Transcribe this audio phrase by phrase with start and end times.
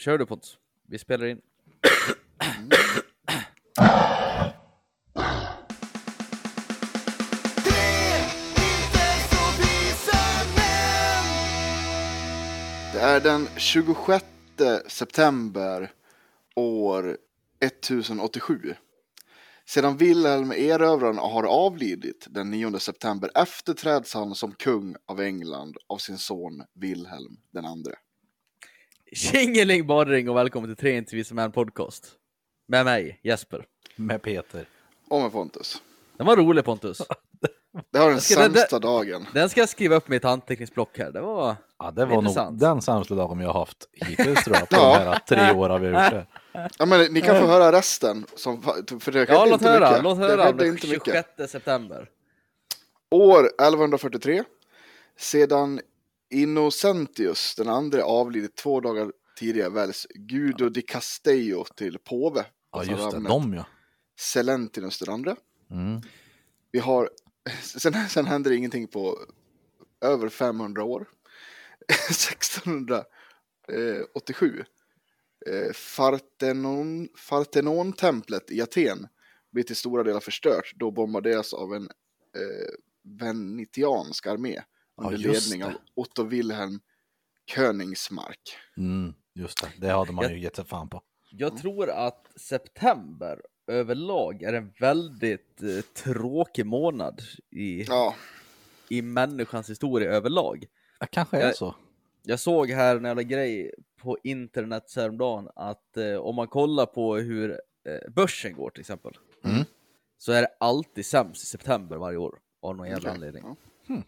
[0.00, 0.58] Kör du Pontus.
[0.88, 1.40] Vi spelar in.
[12.92, 14.24] Det är den 26
[14.86, 15.92] september
[16.56, 17.16] år
[17.60, 18.74] 1087.
[19.64, 25.98] Sedan Wilhelm erövraren har avlidit den 9 september efterträds han som kung av England av
[25.98, 27.92] sin son Wilhelm den andre.
[29.12, 32.12] Tjingeling badring och välkommen till Tre intervjuer med en podcast.
[32.68, 33.64] Med mig, Jesper.
[33.96, 34.64] Med Peter.
[35.08, 35.82] Och med Pontus.
[36.16, 36.98] Den var rolig Pontus.
[37.92, 39.26] Det har den ska- det- sämsta dagen.
[39.34, 41.10] Den ska jag skriva upp i mitt anteckningsblock här.
[41.10, 41.56] Det var...
[41.78, 44.68] Ja, det var nog den sämsta dagen jag har haft hittills tror jag.
[44.68, 44.98] På Ja.
[44.98, 45.18] de här
[45.50, 46.12] tre åren vi har gjort
[46.52, 46.70] det.
[46.78, 48.26] Ja, men ni kan få höra resten.
[48.36, 48.62] Som,
[49.00, 49.88] för det Ja, låt inte höra.
[49.90, 50.02] mycket.
[50.04, 50.52] Låt Det höra.
[50.52, 51.26] Den inte mycket.
[51.36, 52.08] 26 september.
[53.10, 54.44] År 1143.
[55.18, 55.80] Sedan
[56.30, 62.46] Innocentius den andra avlidit två dagar tidigare väljs Guido di Castello till påve.
[62.72, 63.20] Ja, Alltså just det.
[63.20, 63.66] De ja.
[64.20, 65.36] Selentinus den andra.
[65.70, 66.00] Mm.
[66.72, 67.10] Vi har,
[67.62, 69.18] sen, sen händer ingenting på
[70.00, 71.08] över 500 år.
[72.10, 74.64] 1687.
[75.46, 79.08] Eh, Fartenon, Fartenon-templet i Aten
[79.52, 81.88] blir till stora delar förstört då bombarderas av en eh,
[83.20, 84.62] venetiansk armé
[85.06, 85.74] under just ledning det.
[85.74, 86.80] av Otto Wilhelm
[87.54, 88.40] Königsmark.
[88.76, 89.68] Mm, just det.
[89.86, 91.02] Det hade man Jag- ju gett sig fan på.
[91.30, 97.20] Jag tror att september överlag är en väldigt eh, tråkig månad
[97.50, 98.14] i, Ja,
[98.88, 100.64] i människans historia överlag.
[101.00, 101.74] Det kanske är Jag- så.
[102.22, 107.16] Jag såg här en jävla grej på internet häromdagen att eh, om man kollar på
[107.16, 107.50] hur
[107.88, 109.12] eh, börsen går till exempel
[109.44, 109.64] Mm.
[110.18, 113.44] så är det alltid sämst i september varje år av någon jävla Okej, anledning.
[113.88, 114.02] ja.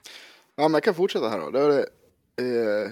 [0.57, 1.51] Ja, men jag kan fortsätta här då.
[1.51, 1.87] Det är det,
[2.37, 2.91] eh,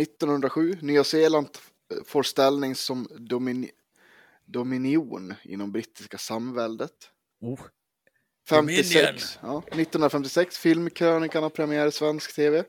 [0.00, 1.48] 1907, Nya Zeeland
[1.92, 3.68] eh, får ställning som domin
[4.44, 7.10] dominion inom brittiska samväldet.
[7.40, 7.60] Oh.
[8.48, 12.64] 56, ja, 1956, filmkrönikan har premiär i svensk tv.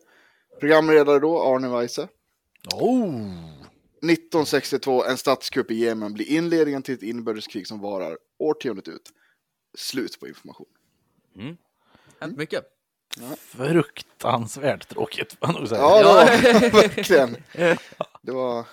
[0.59, 2.07] Programledare då, Arne Weise.
[2.73, 3.65] Oh!
[4.11, 9.11] 1962, en statskupp i Jemen blir inledningen till ett inbördeskrig som varar årtiondet ut.
[9.77, 10.67] Slut på information.
[12.19, 12.74] Hänt mycket.
[13.37, 15.81] Fruktansvärt tråkigt får jag nog säga.
[15.81, 17.35] Ja, det var verkligen.
[18.21, 18.65] Det var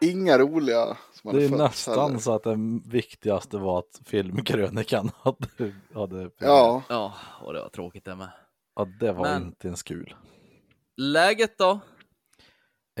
[0.00, 2.18] inga roliga som det hade är fötts nästan heller.
[2.18, 2.56] så att det
[2.86, 8.28] viktigaste var att filmkrönikan hade, hade Ja, Ja, och det var tråkigt det med.
[8.76, 10.14] ja, det var Men- inte ens kul.
[10.96, 11.70] Läget då?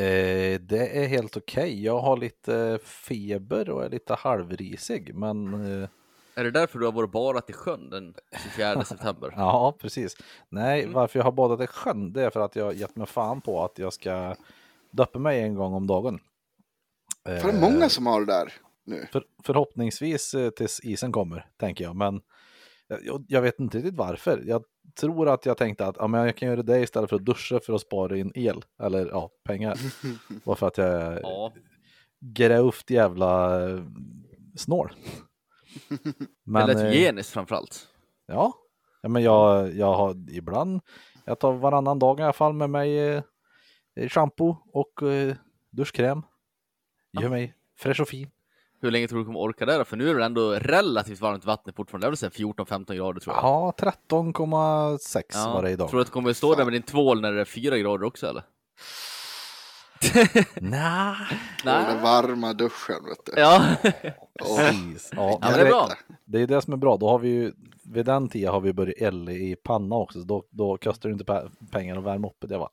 [0.02, 1.84] Eh, det är helt okej.
[1.84, 5.88] Jag har lite feber och är lite halvrisig, men eh,
[6.34, 8.14] Är det därför du har varit badat i sjön den
[8.54, 9.32] 24 september?
[9.36, 10.16] ja, precis.
[10.48, 10.92] Nej, Mm.
[10.92, 13.40] varför jag har badat i sjön, det är för att jag har gett mig fan
[13.40, 14.34] på att jag ska
[14.90, 16.18] döpa mig en gång om dagen.
[17.24, 18.52] för det är många som har det där
[18.84, 19.06] nu.
[19.12, 21.96] För, förhoppningsvis eh, tills isen kommer, tänker jag.
[21.96, 22.20] Men
[23.02, 24.42] jag, jag vet inte riktigt varför.
[24.46, 24.64] Jag
[25.00, 27.60] tror att jag tänkte att ja, men jag kan göra det istället för att duscha
[27.60, 28.64] för att spara in el.
[28.82, 29.78] Eller ja, pengar.
[30.44, 31.52] Bara för att jag är Ja,
[32.20, 33.80] grovt jävla eh,
[35.88, 35.98] snål.
[36.18, 37.88] det Men, lät eh, hygieniskt framförallt.
[38.26, 38.52] ja.
[39.02, 40.80] ja, men jag, jag har ibland,
[41.24, 43.22] jag tar varannan dag i alla fall med mig eh,
[44.08, 45.34] shampoo och eh,
[45.70, 46.22] duschkräm.
[47.20, 48.30] Gör mig fräsch och fin.
[48.82, 49.84] Hur länge tror du kommer orka det då?
[49.84, 52.06] För nu är det ändå relativt varmt vatten fortfarande.
[52.06, 53.44] Det är väl så här 14-15 grader tror jag.
[53.44, 55.90] Ja, 13,6 var det idag.
[55.90, 58.04] Tror du att du kommer stå där med din tvål när det är 4 grader
[58.04, 58.42] också eller?
[60.60, 61.14] Nej.
[61.58, 63.32] Och den varma duschen, vet du.
[63.40, 63.76] Ja,
[64.38, 65.10] Precis.
[65.16, 65.88] Ja, Ja, men det är bra.
[66.24, 66.96] Det är det som är bra.
[66.96, 67.52] Då har vi ju,
[67.84, 71.12] vid den tiden har vi börjat elda i panna också, så då, då kostar det
[71.12, 72.72] inte pe- pengar att värma upp det i alla fall.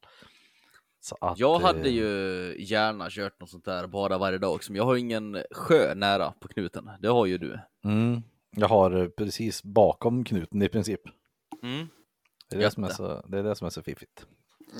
[0.99, 4.71] Så att, jag hade eh, ju gärna kört något sånt där bara varje dag också,
[4.71, 6.89] men jag har ju ingen sjö nära på knuten.
[6.99, 7.59] Det har ju du.
[7.85, 8.21] Mm,
[8.55, 11.01] jag har eh, precis bakom knuten i princip.
[11.63, 11.87] Mm.
[12.49, 12.93] Det är det, som är det.
[12.93, 14.25] så, det är det som är så fiffigt.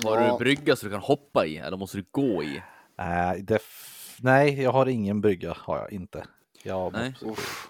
[0.04, 0.32] Har du Ja.
[0.32, 2.62] en brygga så du kan hoppa i, eller måste du gå i?
[2.98, 6.26] Nej, det f- nej, jag har ingen brygga, har jag inte.
[6.62, 7.14] Jag Nej.
[7.22, 7.68] Usch,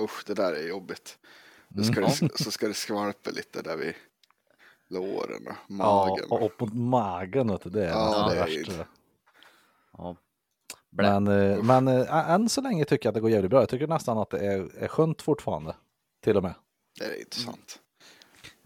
[0.00, 1.18] usch, det där är jobbigt.
[1.74, 1.84] Mm.
[1.84, 3.94] ska det, så ska det skvalpa lite där vid
[4.88, 6.26] låren och Ja, magen.
[6.30, 8.86] och upp mot magen, vet du, det är Ja, det det är värsta.
[9.92, 10.16] Ja.
[10.90, 13.60] Men, eh, men eh, än så länge tycker jag att det går jävligt bra.
[13.60, 15.76] Jag tycker nästan att det är, är skönt fortfarande.
[16.22, 16.54] Till och med.
[16.98, 17.78] Det är inte sant.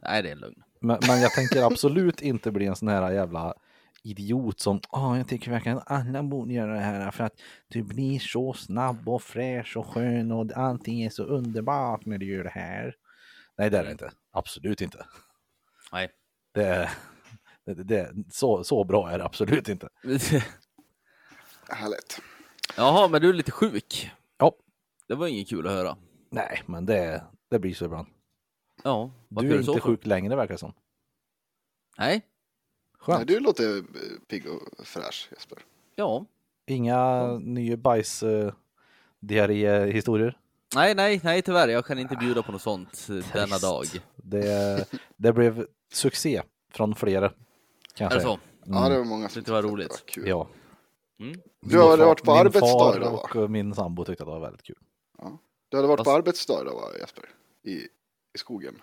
[0.02, 0.62] Nej, det är en lugn.
[0.80, 3.54] Men, men jag tänker absolut inte bli en sån här jävla
[4.02, 8.18] idiot som Åh, jag tycker verkligen alla borde göra det här för att du blir
[8.18, 12.50] så snabb och fräsch och skön och allting är så underbart när du gör det
[12.50, 12.94] här.
[13.58, 14.10] Nej, det är det inte.
[14.30, 15.06] Absolut inte.
[15.92, 16.10] Nej.
[16.54, 16.90] Det,
[17.64, 19.88] det, det, så, så bra är det absolut inte.
[21.68, 22.20] Härligt.
[22.76, 24.10] Jaha, men du är lite sjuk.
[24.38, 24.52] Ja.
[25.08, 25.96] Det var inget kul att höra.
[26.30, 28.06] Nej, men det, det blir så ibland.
[28.84, 29.80] Ja, vad Du är inte för.
[29.80, 30.72] sjuk längre verkar det som.
[31.98, 32.22] Nej, Nej,
[32.98, 33.26] Skönt.
[33.28, 33.82] du låter eh,
[34.28, 35.58] pigg och fräsch Jesper.
[35.94, 36.24] ja.
[36.70, 38.52] Inga nya bajs uh,
[39.20, 40.38] diarréhistorier.
[40.74, 41.68] Nej, nej, nej tyvärr.
[41.68, 43.84] Jag kan inte bjuda på något sånt eh, denna dag.
[44.16, 46.42] Det, det blev succé
[46.72, 47.26] från flera.
[47.26, 47.32] Är
[47.94, 48.18] Kanske.
[48.18, 48.38] det så?
[48.64, 49.90] Ja, det var många som det var roligt.
[49.92, 50.28] att kul.
[50.28, 50.48] Ja.
[51.20, 51.40] Mm.
[51.60, 54.32] Du har Min varit på arbetsdag Min idag, far och min sambo tyckte att det
[54.32, 54.78] var väldigt kul.
[55.68, 57.24] Du hade varit på Fast- arbetsdag idag va, Jesper?
[57.62, 57.88] I,
[58.34, 58.82] I skogen.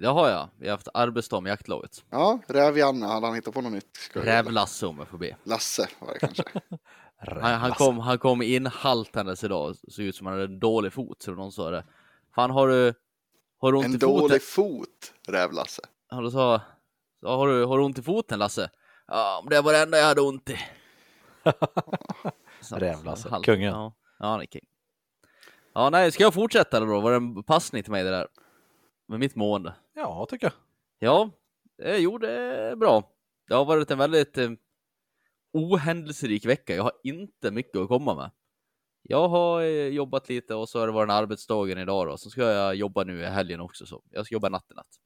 [0.00, 0.48] Det har jag.
[0.58, 2.04] Vi har haft arbetsdag med jaktlaget.
[2.10, 4.10] Ja, Räv-Janne, hade han hittat på något nytt?
[4.12, 5.36] Rävlasse om jag får be.
[5.44, 6.44] Lasse var det kanske.
[7.18, 9.76] Han, han, kom, han kom inhaltandes idag.
[9.88, 11.22] Såg ut som han hade en dålig fot.
[11.22, 11.84] Så någon sa det.
[12.34, 12.94] Fan har du,
[13.60, 14.08] har du ont En i foten?
[14.18, 15.82] dålig fot, Räv-Lasse.
[16.10, 16.60] Ja, då sa
[17.20, 18.70] sa, har, du, har du ont i foten Lasse?
[19.06, 20.58] Ja, det var det enda jag hade ont i.
[22.70, 23.72] Räv-Lasse, kungen.
[23.72, 24.66] Ja, ja, han är king.
[25.74, 27.00] Ja, nej, ska jag fortsätta eller då?
[27.00, 28.28] Var det en passning till mig det där?
[29.08, 29.74] Med mitt mående?
[29.94, 30.52] Ja, tycker jag.
[30.98, 31.30] Ja,
[31.78, 32.26] det gjorde
[32.70, 33.12] det bra.
[33.48, 34.50] Det har varit en väldigt eh,
[35.52, 36.74] ohändelserik vecka.
[36.74, 38.30] Jag har inte mycket att komma med.
[39.02, 42.16] Jag har eh, jobbat lite och så har det varit en arbetsdagen idag då.
[42.16, 43.86] Så ska jag jobba nu i helgen också.
[43.86, 45.00] Så jag ska jobba natt i natt.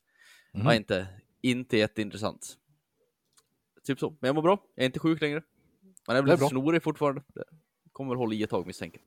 [0.54, 0.66] Mhm.
[0.66, 1.06] Ja, inte,
[1.40, 2.56] inte jätteintressant.
[3.84, 4.10] Typ så.
[4.20, 4.58] Men jag mår bra.
[4.74, 5.42] Jag är inte sjuk längre.
[6.06, 7.22] Man är väl är lite snorig fortfarande.
[7.34, 7.44] Det
[7.92, 9.02] kommer väl hålla i ett tag misstänker.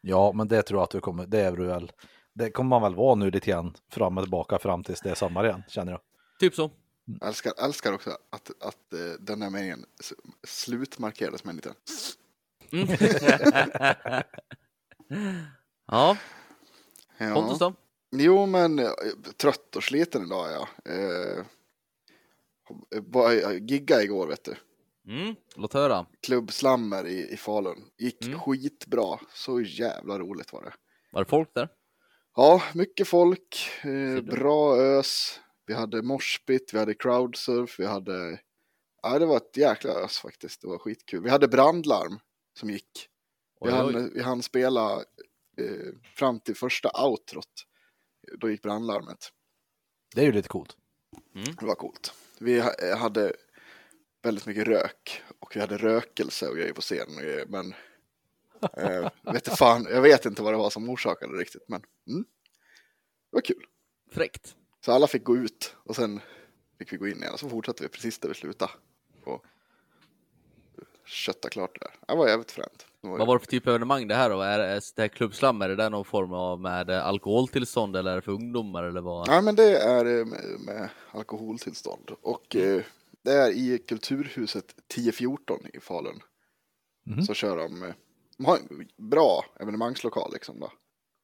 [0.00, 1.92] Ja, men det tror jag att du kommer, det är du väl.
[2.40, 5.14] Det kommer man väl vara nu lite grann fram och tillbaka fram tills det är
[5.14, 6.00] sommar igen, känner jag.
[6.40, 6.70] Typ så.
[7.20, 9.84] Jag älskar, älskar också att, att eh, den här meningen
[10.44, 11.74] slutmarkerades med en liten...
[12.72, 12.88] Mm.
[15.86, 16.16] ja,
[17.18, 17.34] Ja.
[17.34, 17.74] Pontus då?
[18.10, 18.90] Jo, men eh,
[19.36, 20.68] trött och sliten idag ja.
[20.92, 21.44] Eh,
[23.12, 24.54] jag giggade igår vet du.
[25.12, 26.06] Mm, låt höra.
[26.22, 27.84] Klubb Slammer i, i Falun.
[27.98, 28.38] Gick Mm.
[28.40, 29.18] skitbra.
[29.34, 30.72] Så jävla roligt var det.
[31.12, 31.68] Var det folk där?
[32.36, 33.70] Ja, mycket folk.
[33.82, 35.40] Eh, bra ös.
[35.66, 38.40] Vi hade moshpit, vi hade crowdsurf, vi hade...
[39.02, 40.60] Ja, det var ett jäkla ös faktiskt.
[40.60, 41.22] Det var skitkul.
[41.22, 42.20] Vi hade brandlarm
[42.58, 43.08] som gick.
[43.60, 43.76] Vi Oj, oj.
[43.76, 44.96] hann, vi hann spela
[45.58, 47.66] eh, fram till första outrot.
[48.38, 49.32] Då gick brandlarmet.
[50.14, 50.76] Det är ju lite coolt.
[51.60, 52.14] Det var coolt.
[52.40, 53.32] Vi eh, hade
[54.22, 57.44] väldigt mycket rök och vi hade rökelse och grejer på scenen.
[57.48, 57.74] Men
[58.76, 61.64] eh, vet fan, jag vet inte vad det var som orsakade riktigt.
[61.68, 62.24] Men mm,
[63.30, 63.64] det var kul.
[64.12, 64.56] Fräckt.
[64.84, 66.20] Så alla fick gå ut och sen
[66.78, 67.38] fick vi gå in igen.
[67.38, 68.72] Så fortsatte vi precis där vi slutade.
[69.24, 69.44] Och
[71.06, 72.14] kötta klart det där.
[72.14, 72.86] Det var jävligt fränt.
[73.00, 74.40] Vad var det för typ av evenemang det här då?
[74.40, 78.22] Är det här klubbslam, är det där någon form av med alkoholtillstånd eller är det
[78.22, 79.28] för ungdomar eller vad?
[79.28, 82.10] Nej men det är eh, med, med alkoholtillstånd.
[82.22, 82.82] Och eh,
[83.22, 86.20] det är i Kulturhuset 1014 i Falun.
[87.06, 87.22] Mhm.
[87.22, 87.94] Så kör de, eh,
[88.40, 90.72] de har en bra evenemangslokal liksom då.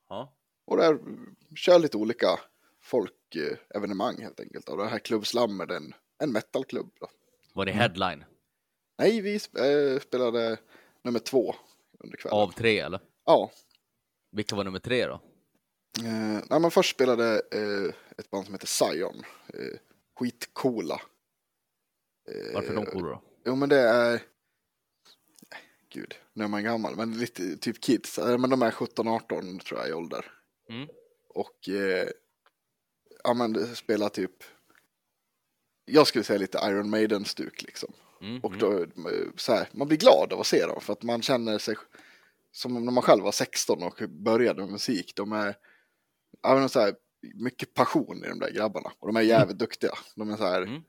[0.08, 0.36] Ja.
[0.66, 0.98] Och där
[1.56, 2.40] kör lite olika
[2.82, 4.68] folkevenemang helt enkelt.
[4.68, 7.08] Och det här klubbslam är en, en metalklubb då.
[7.54, 7.80] Var det Mm.
[7.80, 8.24] headline?
[8.98, 10.58] Nej, vi eh, spelade
[11.04, 11.54] nummer två
[11.98, 12.38] under kvällen.
[12.38, 13.00] Av tre eller?
[13.24, 13.50] Ja.
[14.32, 15.14] Vilka var nummer tre då?
[16.04, 19.22] Eh, nej, men först spelade eh, ett band som heter Zion.
[19.48, 19.78] Eh,
[20.18, 21.00] skitcoola.
[22.28, 23.22] Eh, Varför de coola då?
[23.44, 24.22] Jo, men det är...
[25.88, 28.18] Gud, nu är man gammal, men lite typ kids.
[28.18, 30.24] Men de är 17-18 tror jag i ålder.
[30.70, 30.88] Mm.
[31.28, 32.08] Och eh,
[33.24, 34.32] ja, men spelar typ...
[35.84, 37.92] Jag skulle säga lite Iron Maiden-stuk liksom.
[38.20, 38.40] Mm.
[38.40, 38.88] Och då, eh,
[39.36, 41.76] så här, man blir glad av att se dem för att man känner sig
[42.52, 45.12] som när man själv var 16 och började med musik.
[45.16, 45.56] De är,
[46.42, 46.94] ja, men så här,
[47.34, 49.92] mycket passion i de där grabbarna och de är jävligt duktiga.
[50.14, 50.82] De är så här, Mm.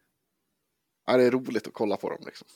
[1.06, 2.48] ja, det är roligt att kolla på dem liksom.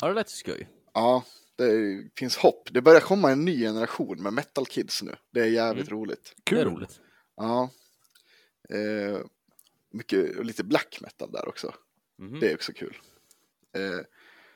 [0.00, 0.68] Ja, det lät skoj.
[0.94, 1.24] Ja,
[1.56, 2.68] det finns hopp.
[2.72, 5.16] Det börjar komma en ny generation med metal kids nu.
[5.30, 6.34] Det är jävligt roligt.
[6.44, 7.00] Det är roligt.
[7.36, 7.70] Ja.
[8.68, 9.18] Eh,
[9.90, 11.74] mycket, och lite black metal där också.
[12.18, 12.40] Mhm.
[12.40, 12.96] Det är också kul.
[13.76, 13.80] Eh,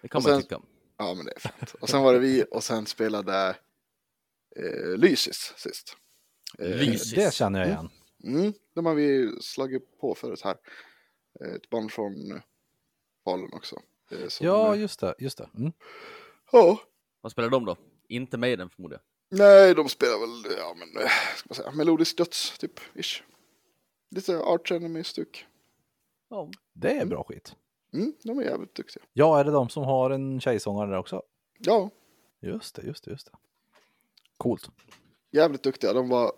[0.03, 0.61] Det kan och man sen- tycka.
[0.97, 1.75] Ja, men det är fint.
[1.81, 3.57] Och sen var det vi och sen spelade
[4.57, 5.97] eh, Lysis sist.
[6.59, 7.15] Eh, Lysis.
[7.15, 7.91] Det känner jag igen.
[8.25, 10.57] Mm, de har vi slagit på förut här.
[11.41, 12.41] Eh, Ett band från
[13.25, 13.83] Falun också.
[14.11, 15.15] Eh, Ja, just det.
[15.19, 15.51] Just det.
[15.57, 15.73] Mm.
[16.53, 16.81] Ja.
[17.21, 17.77] Vad spelar de då?
[18.09, 19.01] Inte Maiden förmodar
[19.31, 23.23] Nej, de spelar väl, ja men, eh, ska man säga, melodisk döds, typ, ish.
[24.11, 25.47] Lite Arch Enemy-stuk.
[26.29, 26.51] Ja.
[26.73, 27.57] Det är bra skit.
[27.93, 29.03] Mm, de är jävligt duktiga.
[29.13, 31.23] Ja, är det de som har en tjejsångare där också?
[31.59, 31.91] Ja,
[32.41, 33.39] Just det, just det, just det.
[34.37, 34.71] Coolt.
[35.31, 35.93] jävligt duktiga.
[35.93, 36.33] De var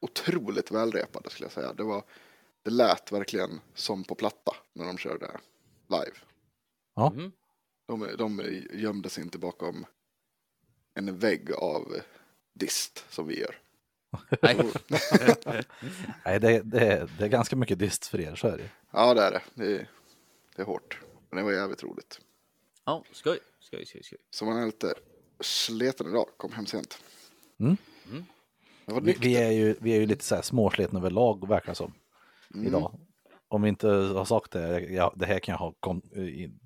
[0.00, 1.72] otroligt välrepade skulle jag säga.
[1.72, 2.02] Det, var,
[2.62, 5.40] det lät verkligen som på platta när de körde
[5.88, 6.16] live.
[6.94, 7.10] Ja.
[7.10, 7.32] Mhm.
[7.86, 9.86] De, de gömde sig inte bakom
[10.94, 11.94] en vägg av
[12.54, 13.58] dist som vi gör.
[14.42, 14.56] Nej.
[16.24, 18.70] Nej, det, det, det är ganska mycket dist för er, så är det.
[18.90, 19.42] Ja, det är det.
[19.54, 19.88] Det är,
[20.56, 21.00] det är hårt.
[21.30, 22.20] Men det var jävligt roligt.
[22.84, 24.18] Ja, skoj, skoj, skoj, skoj.
[24.30, 24.94] Så man är lite
[25.40, 26.98] sliten idag, kom hem sent.
[27.58, 27.76] Mm.
[28.10, 28.24] Mm.
[29.04, 31.94] Vi, vi, är ju, vi är ju lite så här småslitna överlag, verkar det som,
[32.54, 32.66] Mm.
[32.66, 32.98] idag.
[33.54, 36.02] Om vi inte har sagt det, ja, det här kan jag ha kom,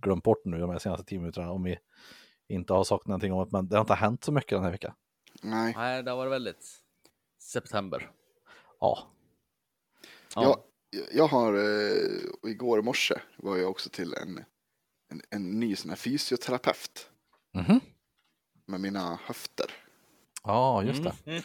[0.00, 1.78] glömt bort nu de här senaste tio minuterna, om vi
[2.48, 4.70] inte har sagt någonting om det, men det har inte hänt så mycket den här
[4.70, 4.94] veckan.
[5.42, 6.66] Nej, Nej, det har varit väldigt
[7.42, 8.10] september.
[8.80, 9.12] Ja,
[10.34, 10.56] jag,
[11.12, 14.44] jag har, eh, igår morse var jag också till en,
[15.10, 17.10] en, en ny sån här fysioterapeut
[17.54, 17.80] Mhm.
[18.66, 19.70] med mina höfter.
[20.48, 21.12] Ja just det.
[21.26, 21.42] Mm.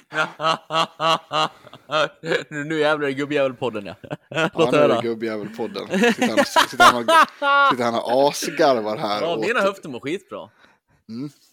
[2.68, 3.96] nu, jävlar är det gubbjävelpodden ja.
[4.30, 5.88] Ja, Låt nu är det gubbjävelpodden.
[5.88, 9.22] Sitter han, sitter han, och- sitter han och asgarvar här.
[9.22, 10.50] Ja, åt- mina höfter mår skitbra.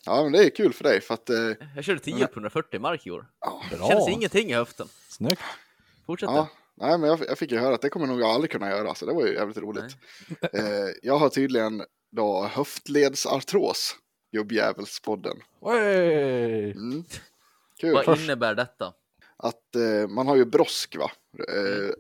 [0.07, 1.37] Ja, men det är kul för dig för att, eh,
[1.77, 3.27] Jag körde 10 på 140 mark i år.
[3.41, 4.89] ja, Bra, ingenting i höften.
[5.09, 5.43] snyggt.
[6.07, 6.31] Fortsätt.
[6.33, 8.71] ja, nej men jag, jag fick ju höra att det kommer nog jag aldrig kunna
[8.71, 9.97] göra, så det var ju jävligt roligt.
[10.53, 10.63] Eh,
[11.03, 11.83] jag har tydligen
[12.17, 13.97] då höftledsartros,
[14.33, 15.37] gubbjävelspodden.
[15.61, 16.71] Oj!
[16.71, 17.05] Mm.
[17.81, 17.93] Kul.
[17.95, 18.93] Vad först- innebär detta?
[19.37, 21.11] Att eh, man har ju brosk va,
[21.49, 21.93] eh,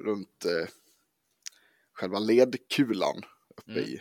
[0.00, 0.68] runt eh,
[1.92, 3.22] själva ledkulan
[3.56, 3.84] uppe Mm.
[3.84, 4.00] i.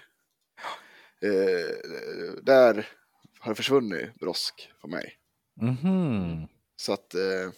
[1.21, 2.87] Eh, där
[3.39, 5.17] har det försvunnit brosk för mig.
[5.61, 6.47] Mhm.
[6.75, 7.51] Så att eh,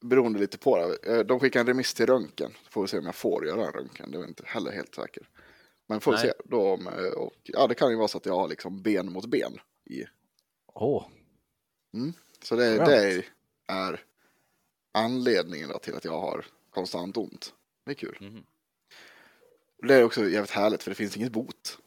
[0.00, 1.12] beroende lite på det.
[1.16, 2.52] Eh, De skickar en remiss till röntgen.
[2.70, 4.10] Får vi se om jag får göra en röntgen.
[4.10, 5.28] Det är inte heller helt säker.
[5.86, 6.86] Men får vi se då om,
[7.16, 10.04] och ja det kan ju vara så att jag har liksom ben mot ben i.
[10.66, 11.06] Åh,
[12.42, 13.22] Så det, det
[13.68, 14.00] är
[14.94, 17.52] anledningen då till att jag har konstant ont.
[17.84, 18.18] Det är kul.
[18.20, 18.44] Mhm.
[19.82, 21.78] Det är också jävligt härligt för det finns inget bot.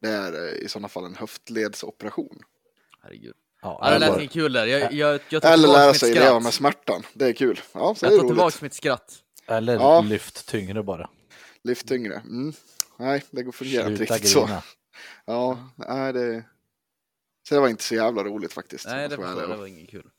[0.00, 2.38] Det är eh, i sådana fall en höftledsoperation.
[3.02, 3.34] Herregud.
[3.62, 4.66] ja, det lät inget kul där.
[4.66, 7.02] Jag, jag, jag tar Eller lära sig leva med smärtan.
[7.14, 7.60] Det är kul.
[7.72, 9.18] Ja, så Jag tar tillbaka mitt skratt.
[9.46, 10.00] eller Ja.
[10.00, 11.10] lyft tyngre bara.
[11.64, 12.14] Lyft tyngre.
[12.14, 12.52] Mm.
[12.96, 14.44] Nej, det går fungerar inte riktigt så.
[14.44, 14.62] grina.
[15.24, 16.44] Ja, nej det...
[17.48, 18.86] Så det var inte så jävla roligt faktiskt.
[18.86, 19.48] Nej, det förstår.
[19.48, 20.10] Det var inget kul.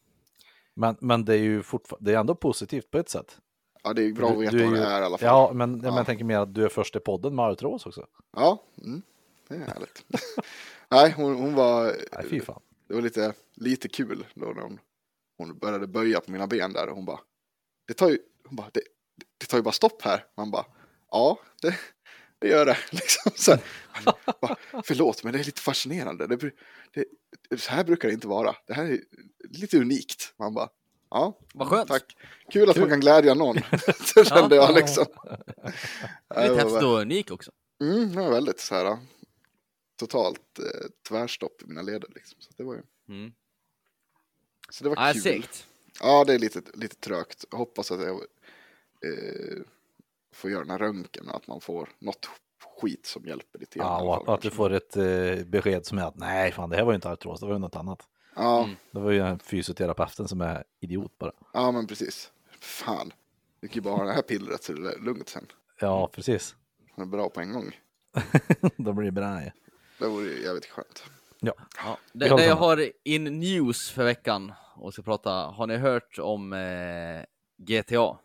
[0.73, 3.37] Men, men det är ju fortfarande, det är ändå positivt på ett sätt.
[3.83, 5.27] Ja, det är bra att veta du är vad det är i alla fall.
[5.27, 5.97] Ja, men, men Ja.
[5.97, 8.07] jag tänker mer att du är först i podden med artros också.
[8.35, 9.01] Ja, mm.
[9.47, 10.05] det är härligt.
[10.89, 11.83] nej, hon, hon var...
[11.83, 12.61] Nej, fy fan.
[12.87, 14.79] Det var lite, lite kul då när hon,
[15.37, 17.19] hon började böja på mina ben där och hon bara...
[17.87, 18.81] Det tar ju, hon bara, det,
[19.37, 20.25] det tar ju bara stopp här.
[20.37, 20.65] Man bara,
[21.11, 21.79] ja, det,
[22.43, 22.77] det gör det.
[22.91, 23.61] Liksom så här.
[24.83, 26.27] Förlåt, men det är lite fascinerande.
[26.27, 26.51] Det,
[27.49, 28.55] det, så här brukar det inte vara.
[28.67, 28.99] Det här är
[29.49, 30.33] lite unikt.
[30.39, 30.69] Man bara,
[31.09, 31.87] ja, Vad skönt.
[31.87, 32.17] tack.
[32.51, 33.55] Kul att man kan glädja någon.
[34.15, 35.05] så kände jag liksom.
[36.35, 37.51] Lite häftigt och unik också.
[37.81, 38.97] Mm, det var väldigt så här
[39.99, 42.41] totalt eh, tvärstopp i mina leder liksom.
[42.41, 43.31] Så det var ju, Mm.
[44.69, 45.21] så det var Nej, kul.
[45.21, 45.67] segt.
[46.01, 47.45] Ja, det är lite, lite trögt.
[47.51, 49.61] Jag hoppas att jag eh,
[50.33, 52.29] får göra den här röntgen och att man får något
[52.81, 56.03] skit som hjälper lite Ja, och att, att du får ett eh, besked som är
[56.03, 58.07] att nej, fan det här var ju inte artros, det var ju något annat.
[58.35, 58.75] Ja, Mm.
[58.91, 61.31] Det var ju en fysioterapeuten som är idiot bara.
[61.53, 62.31] ja, men precis.
[62.59, 63.13] Fan,
[63.59, 65.47] du kan ju bara ha det här pillret så det är lugnt sen.
[65.79, 66.55] Ja, precis.
[66.95, 67.79] Det är bra på en gång.
[68.77, 69.41] Då blir det bra.
[69.43, 69.51] ja.
[69.99, 71.03] Det vore ju jävligt skönt.
[71.39, 71.53] Ja.
[71.77, 71.97] Ja.
[72.13, 75.29] Det, det jag har in news för veckan och ska prata.
[75.31, 77.25] Har ni hört om eh,
[77.57, 78.17] GTA?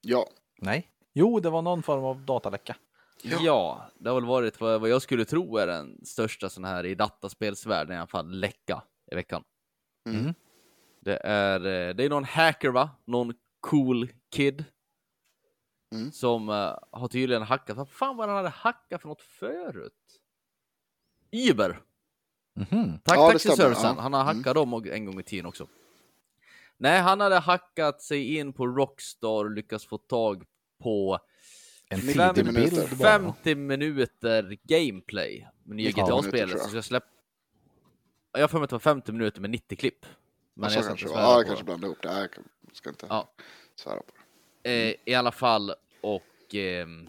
[0.00, 0.28] Ja,
[0.58, 0.89] Nej.
[1.12, 2.76] Jo, det var någon form av dataläcka.
[3.22, 3.38] Ja.
[3.42, 3.86] Ja.
[3.98, 7.94] det har väl varit vad, jag skulle tro är den största sån här i dataspelsvärlden
[7.96, 9.44] i alla fall läcka i veckan.
[10.08, 10.34] Mm.
[11.00, 12.90] Det är, eh, det är någon hacker va?
[13.04, 14.64] Någon cool kid.
[15.94, 16.12] Mm.
[16.12, 17.76] Som eh, har tydligen hackat.
[17.76, 19.92] Vad fan var det han hade hackat för något förut?
[21.50, 21.80] Uber.
[22.54, 22.98] Mhm.
[23.04, 23.94] Tack, Ja, taxiservicen.
[23.96, 24.02] ja.
[24.02, 25.66] Han har hackat dem och- en gång i tiden också.
[26.76, 30.44] Nej, han hade hackat sig in på Rockstar och lyckats få tag
[30.80, 31.18] på
[31.88, 32.96] En Fem- feederbild minuter.
[32.96, 33.08] bara.
[33.18, 37.00] 50 minuter gameplay med nya 90 GTA-spelet som
[38.32, 38.40] jag.
[38.40, 40.06] har för mig att det var 50 minuter med 90 klipp.
[40.54, 42.08] Men så jag kanske Ja, jag kanske blandade ihop det.
[42.66, 43.30] Jag ska inte Ja.
[43.74, 44.12] svära på
[44.62, 44.88] det.
[44.90, 47.08] Eh, I alla fall, och ehm,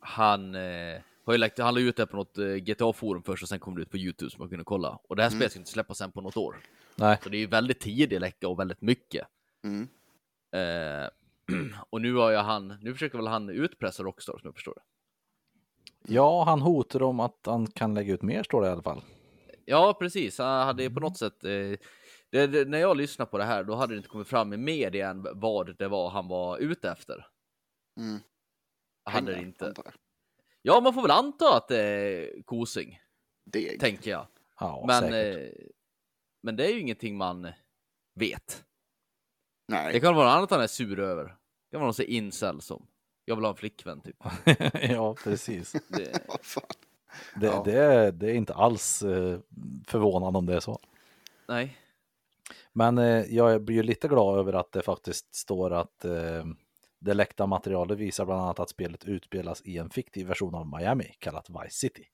[0.00, 3.48] han eh, har ju lagt, han la ut det på något eh, GTA-forum först och
[3.48, 4.98] sen kom det ut på YouTube som man kunde kolla.
[5.08, 5.38] Och det här Mm.
[5.38, 6.56] spelet ska inte släppas sen på något år.
[6.96, 7.18] Nej.
[7.22, 9.26] Så det är ju väldigt tidig läcka och väldigt mycket.
[9.64, 9.88] Mm.
[10.52, 11.08] Eh,
[11.90, 14.82] och nu har ju han, nu försöker väl han utpressa Rockstar som jag förstår det.
[16.14, 19.02] Ja, han hotar om att han kan lägga ut mer, står det i alla fall.
[19.64, 20.38] Ja, precis.
[20.38, 21.50] Han hade på något sätt, eh,
[22.30, 24.56] det, det, när jag lyssnade på det här, då hade det inte kommit fram i
[24.56, 27.26] media än vad det var han var ute efter.
[28.00, 28.18] Mm.
[29.04, 29.72] Hade det inte.
[29.76, 29.94] jag.
[30.62, 33.00] Ja, man får väl anta att det är kosing,
[33.44, 33.80] Deg.
[33.80, 34.26] tänker jag.
[34.60, 35.48] Ja, men, eh,
[36.42, 37.42] men det är ju ingenting man
[38.14, 38.64] vet.
[39.68, 41.37] Det Nej, kan vara något annat han är sur över.
[41.70, 42.86] Kan vara någon sån incel som
[43.24, 44.16] jag vill ha en flickvän typ.
[44.90, 45.72] ja, precis.
[45.88, 46.12] Det.
[47.36, 47.62] Det, Ja.
[47.64, 49.38] det, är, det är inte alls eh,
[49.86, 50.78] förvånande om det är så.
[51.48, 51.76] nej,
[52.72, 56.44] Men eh, jag blir ju lite glad över att det faktiskt står att eh,
[56.98, 61.14] det läckta materialet visar bland annat att spelet utspelas i en fiktiv version av Miami
[61.18, 62.04] kallat Vice City.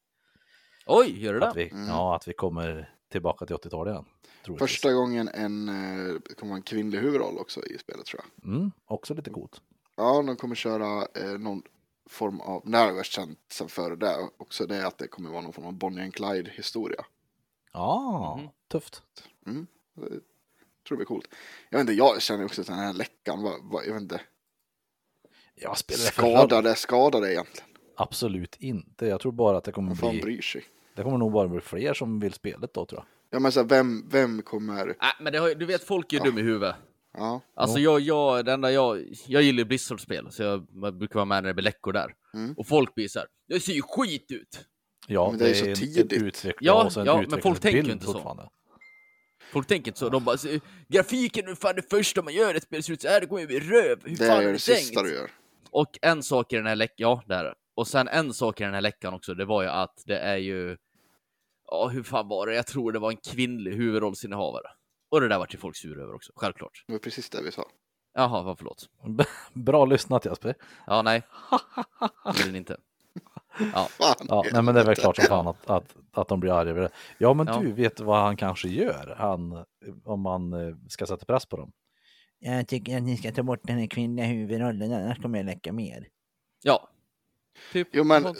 [0.87, 1.65] oj, gör det Att det?
[1.65, 1.89] vi, Mm.
[1.89, 4.05] Ja, att vi kommer tillbaka till 80-talet igen.
[4.45, 4.71] troligtvis.
[4.71, 8.49] Första gången en, eh, kommer en kvinnlig huvudroll också i spelet tror jag.
[8.55, 9.61] Mm, också lite coolt.
[9.97, 11.63] Ja, de kommer köra eh, någon
[12.07, 15.09] form av, det här har jag känt sen före det också, det är att det
[15.09, 17.05] kommer vara någon form av Bonnie and Clyde historia.
[17.73, 18.49] Ja, Mhm.
[18.69, 19.03] tufft.
[19.47, 19.67] Mm.
[19.95, 20.21] Det tror
[20.89, 21.29] det blir coolt.
[21.71, 24.21] Jag vet inte, jag känner också att den här läckan, vad, vad, jag vet inte,
[25.55, 25.79] Jag
[26.79, 27.69] skadar det egentligen?
[27.97, 29.07] Absolut inte.
[29.07, 30.65] Jag tror bara att det kommer Vad fan bli, bryr sig?
[30.97, 33.07] Det kommer nog bara bli fler som vill spelet då tror jag.
[33.31, 36.17] Ja men så här, vem, vem kommer, Nej, men det har, du vet, folk är
[36.17, 36.25] ju Ja.
[36.25, 36.75] dum i huvudet.
[37.19, 41.15] ja, Alltså jag, jag, det enda jag, jag gillar ju Blizzard-spel, så jag, jag brukar
[41.15, 42.15] vara med när det blir läckor där.
[42.35, 42.55] Mm.
[42.57, 44.61] Och folk blir så här, det ser ju skit ut!
[45.07, 46.13] Ja, Men det är så tidigt.
[46.13, 48.49] utveck- Ja, ja, men folk tänker ju inte så.
[49.53, 50.49] Folk tänker inte så, de bara, "Så,
[50.89, 53.27] grafiken är fan det första man gör i ett spel ser ut så här, det
[53.27, 53.99] kommer ju bli röv!
[54.05, 55.31] Hur det fan är det det sista du gör.
[55.71, 57.55] Och en sak i den här läckan, ja det är det.
[57.75, 60.37] Och sen en sak i den här läckan också, det var ju att det är
[60.37, 60.77] ju,
[61.83, 62.55] ja hur fan var det?
[62.55, 64.67] Jag tror det var en kvinnlig huvudrollsinnehavare.
[65.11, 66.85] Och det där vart ju folk sura över också, självklart.
[66.87, 67.65] Det var precis det vi sa.
[68.15, 68.89] Jaha, vad förlåt.
[69.53, 70.55] Bra lyssnat Jesper.
[70.87, 71.23] Ja, nej.
[72.53, 72.77] Det inte.
[73.75, 76.41] Ja, Fan, Ja, nej, men det är väl klart som fan att, att, att de
[76.41, 76.91] blir arga över det.
[77.19, 77.59] Ja, men Ja.
[77.61, 79.65] du vet vad han kanske gör, han,
[80.05, 81.73] om man eh, ska sätta press på dem.
[82.39, 85.73] Jag tycker att ni ska ta bort den här kvinnliga huvudrollen, annars kommer jag läcka
[85.73, 86.07] mer.
[86.63, 86.89] ja.
[87.73, 87.89] Typ.
[87.93, 88.35] Jo, men-.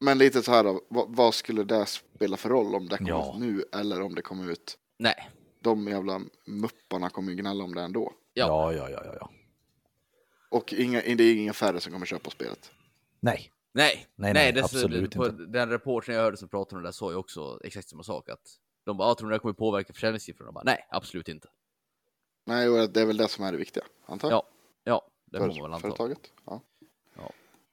[0.00, 3.10] Men lite så här då, vad, vad skulle det spela för roll om det kommer
[3.10, 3.32] Ja.
[3.34, 4.78] ut nu eller om det kommer ut?
[4.98, 5.30] Nej.
[5.60, 8.12] De jävla mupparna kommer ju gnälla om det ändå.
[8.34, 8.46] Ja.
[8.46, 9.16] Ja, ja, ja, ja.
[9.20, 9.30] ja.
[10.50, 12.70] Och inga, det är inga färre som kommer köpa spelet.
[13.20, 15.44] Nej, Nej, Nej, nej, nej, det, absolut på, inte.
[15.44, 18.28] Den reportern jag hörde som pratade om det där sa ju också exakt samma sak.
[18.28, 18.40] Att
[18.84, 20.48] de bara, ah, tror ni det kommer påverka försäljningssiffrorna?
[20.48, 21.48] De Bara, nej, absolut inte.
[22.46, 24.36] Nej, det är väl det som är det viktiga, antar jag.
[24.36, 24.46] Ja,
[24.84, 25.80] ja, det får man väl anta.
[25.80, 26.32] företaget.
[26.46, 26.60] Ja.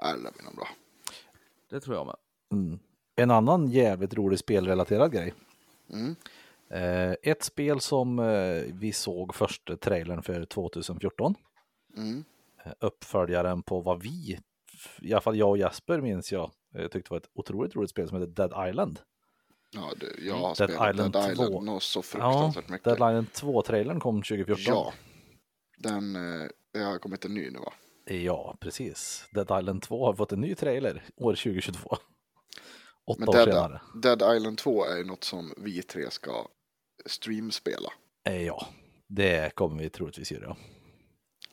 [0.01, 0.13] Ja.
[0.17, 0.67] Blir nog bra.
[1.69, 2.15] Det tror jag med.
[2.51, 2.79] Mm.
[3.15, 5.33] En annan jävligt rolig spelrelaterad grej.
[5.89, 6.15] Mm.
[6.69, 11.35] Eh, ett spel som eh, vi såg första trailern för 2014.
[11.97, 12.23] Mm.
[12.65, 14.39] Eh, uppföljaren på vad vi,
[15.01, 18.07] i alla fall jag och Jasper minns jag, eh, tyckte var ett otroligt roligt spel
[18.07, 18.99] som heter Dead Island.
[19.73, 21.43] Ja, det, jag har Dead spelat Island Dead 2.
[21.43, 22.83] Island något så Ja, fruktansvärt mycket.
[22.83, 24.63] Dead Island 2-trailern kom 2014.
[24.65, 24.93] Ja.
[25.77, 27.73] Den, eh, det har kommit en ny nu va?
[28.11, 29.25] Ja, precis.
[29.31, 31.97] Dead Island 2 har fått en ny trailer år 2022.
[33.05, 33.81] Åtta Men år Dead, senare.
[34.01, 36.47] Dead Island 2 är ju något som vi tre ska
[37.05, 37.89] streamspela.
[38.29, 38.67] Eh, ja,
[39.07, 40.57] det kommer vi troligtvis göra.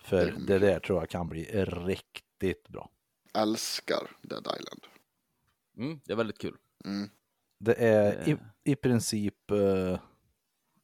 [0.02, 2.90] För Det det, där tror jag kan bli riktigt bra.
[3.34, 4.82] Älskar Dead Island.
[5.78, 6.56] Mm, det är väldigt kul.
[6.84, 7.10] Mm.
[7.60, 10.00] Det är i, i princip eh,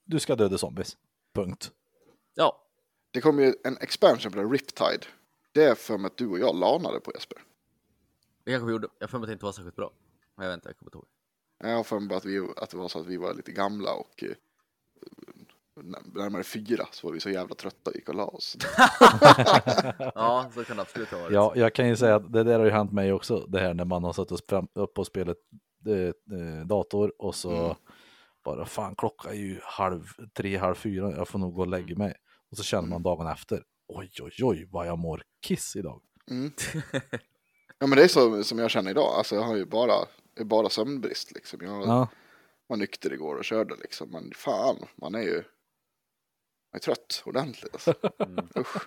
[0.04, 0.96] du ska döda zombies.
[1.34, 1.70] Punkt.
[2.34, 2.60] Ja,
[3.10, 5.06] Det kommer ju en expansion på det, Riptide.
[5.54, 7.38] Det är för mig att du och jag lanade på Jesper.
[8.44, 8.88] det kanske vi gjorde.
[8.98, 9.90] Jag har för mig att det inte var särskilt bra.
[10.36, 11.06] Men jag vet inte, jag kommer inte ihåg.
[11.70, 13.92] Jag har för mig att, vi, att det var så att vi var lite gamla
[13.94, 14.30] och eh,
[16.14, 18.56] närmare fyra så var vi så jävla trötta och gick och la oss.
[20.14, 21.32] Ja, så kan det absolut ha varit.
[21.32, 23.46] Ja, jag kan ju säga att det där har ju hänt mig också.
[23.48, 25.36] Det här när man har suttit fram, upp och spelat
[25.86, 25.94] eh,
[26.38, 27.76] eh, dator och så Mm.
[28.44, 31.10] bara fan klockan är ju halv tre, halv fyra.
[31.16, 32.14] Jag får nog gå och lägga mig.
[32.50, 33.62] Och så känner man dagen efter.
[33.88, 36.02] Oj, oj, oj, vad jag mår kiss idag.
[36.30, 36.52] Mm.
[37.78, 39.14] Ja men det är så som jag känner idag.
[39.14, 40.06] Alltså jag har ju bara,
[40.44, 41.60] bara sömnbrist liksom.
[41.62, 42.08] Jag Ja,
[42.66, 44.10] var nykter igår och körde liksom.
[44.10, 45.34] Men fan, man är ju
[46.72, 47.72] man är trött ordentligt.
[47.72, 47.94] Alltså.
[48.18, 48.48] Mm.
[48.58, 48.82] Usch,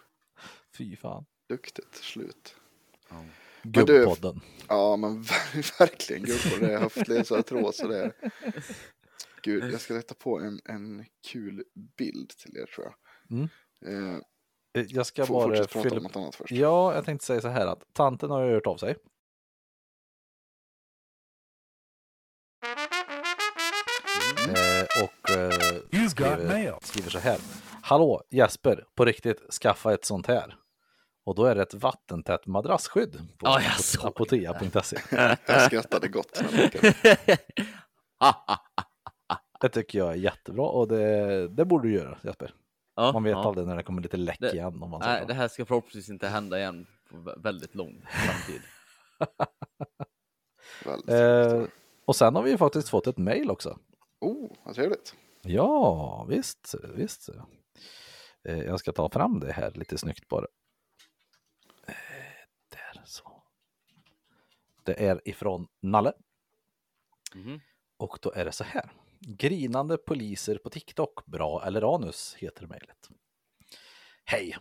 [0.77, 1.25] fy fan.
[1.49, 2.55] duktigt du.
[3.10, 3.25] Ja.
[3.63, 4.41] du- Gubbpodden.
[4.67, 8.13] Ja men ver- verkligen gubbar, det är höftledsartros och det är...
[9.41, 11.63] Gud, jag ska leta på en, en kul
[11.97, 12.95] bild till er tror jag.
[13.38, 13.49] Mm.
[13.86, 14.19] Eh,
[14.90, 16.52] Jag ska får bara fylla om något annat först.
[16.52, 18.96] Ja, jag tänkte säga så här att tanten har ju hört av sig.
[24.48, 27.38] Eh, och eh, skriver, skriver så här.
[27.82, 30.56] Hallå Jesper, på riktigt, skaffa ett sånt här.
[31.26, 34.08] Och då är det ett vattentätt madrassskydd på det.
[34.08, 34.98] apotea.se.
[35.46, 36.44] Jag skrattade gott.
[39.62, 42.54] Det tycker jag är jättebra och det, det borde du göra Jesper.
[42.97, 43.47] Ja, Man vet ja.
[43.47, 44.83] aldrig när det kommer lite läck Det- igen.
[44.83, 48.62] Om man Nej, det här ska förhoppningsvis inte hända igen på vä- väldigt lång framtid.
[50.86, 51.63] Väldigt Eh,
[52.05, 53.79] och sen har vi ju faktiskt fått ett mail också.
[54.19, 55.15] Oh, Vad trevligt.
[55.41, 57.29] Ja, visst, visst.
[58.43, 60.45] Eh, Jag ska ta fram det här lite snyggt bara.
[61.88, 61.93] Eh,
[62.69, 63.43] Där så.
[64.83, 66.13] Det är ifrån Nalle
[67.36, 67.60] Mhm.
[67.97, 68.91] och då är det så här.
[69.21, 73.10] Grinande poliser på TikTok, bra eller anus, heter mejlet.
[74.25, 74.58] Hej!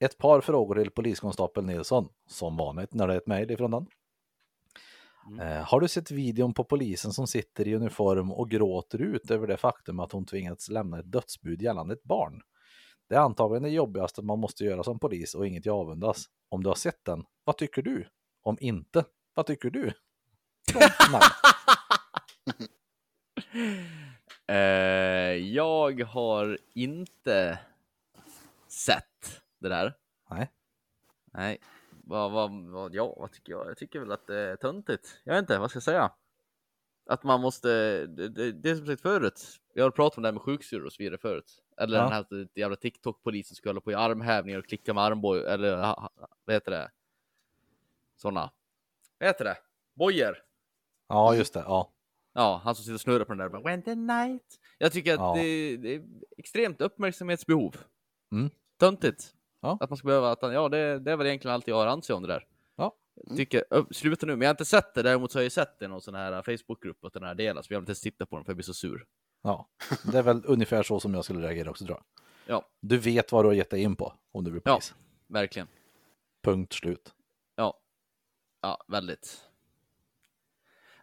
[0.00, 3.86] Ett par frågor till poliskonstapel Nilsson, som vanligt när det är ett mejl ifrån den.
[5.26, 5.48] Mm.
[5.48, 9.46] Eh, har du sett videon på polisen som sitter i uniform och gråter ut över
[9.46, 12.42] det faktum att hon tvingats lämna ett dödsbud gällande ett barn?
[13.08, 16.24] Det är antagligen det jobbigaste man måste göra som polis och inget jag avundas.
[16.48, 18.08] Om du har sett den, vad tycker du?
[18.42, 19.92] Om inte, vad tycker du?
[24.46, 24.56] Eh,
[25.54, 27.58] jag har inte
[28.68, 29.96] sett det där.
[30.30, 30.50] Nej.
[31.32, 31.58] Nej.
[32.04, 33.66] Vad, vad, vad, ja, vad tycker jag?
[33.70, 35.20] Jag tycker väl att det är töntigt.
[35.24, 36.12] Jag vet inte, vad ska jag säga?
[37.06, 37.68] Att man måste,
[38.06, 39.60] det, det, det är som sagt förut.
[39.74, 41.62] Jag har pratat om det här med sjuksyrror och så vidare förut.
[41.76, 42.02] Eller Ja.
[42.02, 45.76] den här jävla TikTok-polisen skulle hålla på i armhävningar och klicka med armbåge, eller
[46.44, 46.90] vad heter det?
[48.16, 48.50] Såna.
[49.18, 49.56] Vad heter det?
[49.94, 50.36] Bojor.
[51.08, 51.60] Ja, just det.
[51.66, 51.91] Ja.
[52.34, 53.48] Ja, han som sitter och snurrar på den där.
[53.48, 54.58] bara, When the night.
[54.78, 55.34] Jag tycker att Ja.
[55.36, 56.02] det, det är
[56.36, 57.76] extremt uppmärksamhetsbehov.
[58.32, 58.50] Mm.
[58.80, 59.34] Töntigt.
[59.60, 59.78] Ja.
[59.80, 61.86] Att man ska behöva att han, ja det, det är väl egentligen allt jag har
[61.86, 62.46] anse om det där.
[62.76, 62.96] Ja.
[63.26, 65.02] Jag tycker, ö, sluta nu, men jag har inte sett det.
[65.02, 67.70] Däremot så har jag sett det i någon sån här Facebookgrupp att den här delas.
[67.70, 69.06] Vi har inte ens tittat på den för jag blir så sur.
[69.42, 69.68] ja.
[70.12, 72.04] Det är väl ungefär så som jag skulle reagera också tror jag.
[72.56, 74.72] Ja, Du vet vad du har gett dig in på om du blir Ja.
[74.74, 74.94] polis.
[75.28, 75.68] verkligen.
[76.44, 77.14] Punkt slut.
[77.56, 77.78] Ja.
[78.62, 79.40] Ja, väldigt.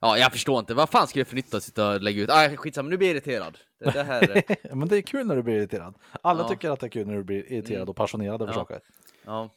[0.02, 0.74] Ja, jag förstår inte.
[0.74, 2.30] Vad fan ska det för nytta att sitta och lägga ut?
[2.30, 3.58] Ah, skitsamma, nu blir jag irriterad.
[3.80, 4.30] Det, det här...
[4.30, 5.96] är- Men det är kul när du blir irriterad.
[6.24, 6.48] Alla Ja.
[6.50, 7.90] tycker att det är kul när du blir irriterad Mm.
[7.90, 8.56] och passionerad över Ja.
[8.60, 8.82] saker.
[9.26, 9.50] ja.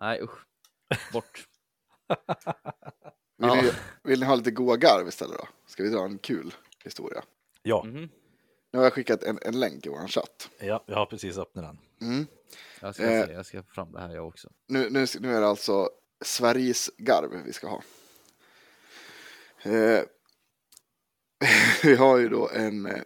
[0.00, 0.38] Nej, usch.
[1.12, 1.48] Bort.
[3.38, 3.70] Vill, ni,
[4.04, 5.48] vill ni ha lite goa garv istället då?
[5.66, 7.22] Ska vi dra en kul historia?
[7.62, 8.08] Ja, Mhm.
[8.72, 10.50] Nu har jag skickat en, en länk i vår chatt.
[10.60, 11.78] ja, jag har precis öppnat den.
[12.10, 12.26] Mm.
[12.80, 13.26] Jag ska, Eh.
[13.26, 14.48] se, jag ska fram det här jag också.
[14.68, 15.88] Nu, nu, nu är det alltså
[16.24, 17.82] Sveriges garv vi ska ha.
[19.62, 20.02] Eh,
[21.82, 23.02] vi har ju då en, eh,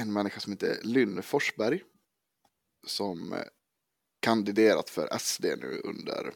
[0.00, 1.82] en människa som heter Lynn Forsberg.
[2.86, 3.38] Som eh,
[4.20, 6.32] kandiderat för SD nu under,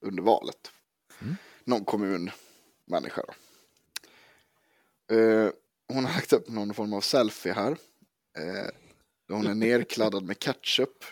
[0.00, 0.72] under valet.
[1.22, 1.36] Mm.
[1.64, 3.34] Någon kommunmänniska då.
[5.14, 5.50] Eh,
[5.88, 7.76] hon har lagt upp någon form av selfie här.
[8.38, 8.70] Eh,
[9.28, 11.04] hon är nerkladdad med ketchup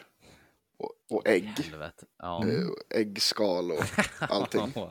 [0.77, 1.73] och, och ägg.
[2.19, 2.49] Ja.
[2.49, 3.85] Eh, äggskal och
[4.19, 4.75] allting.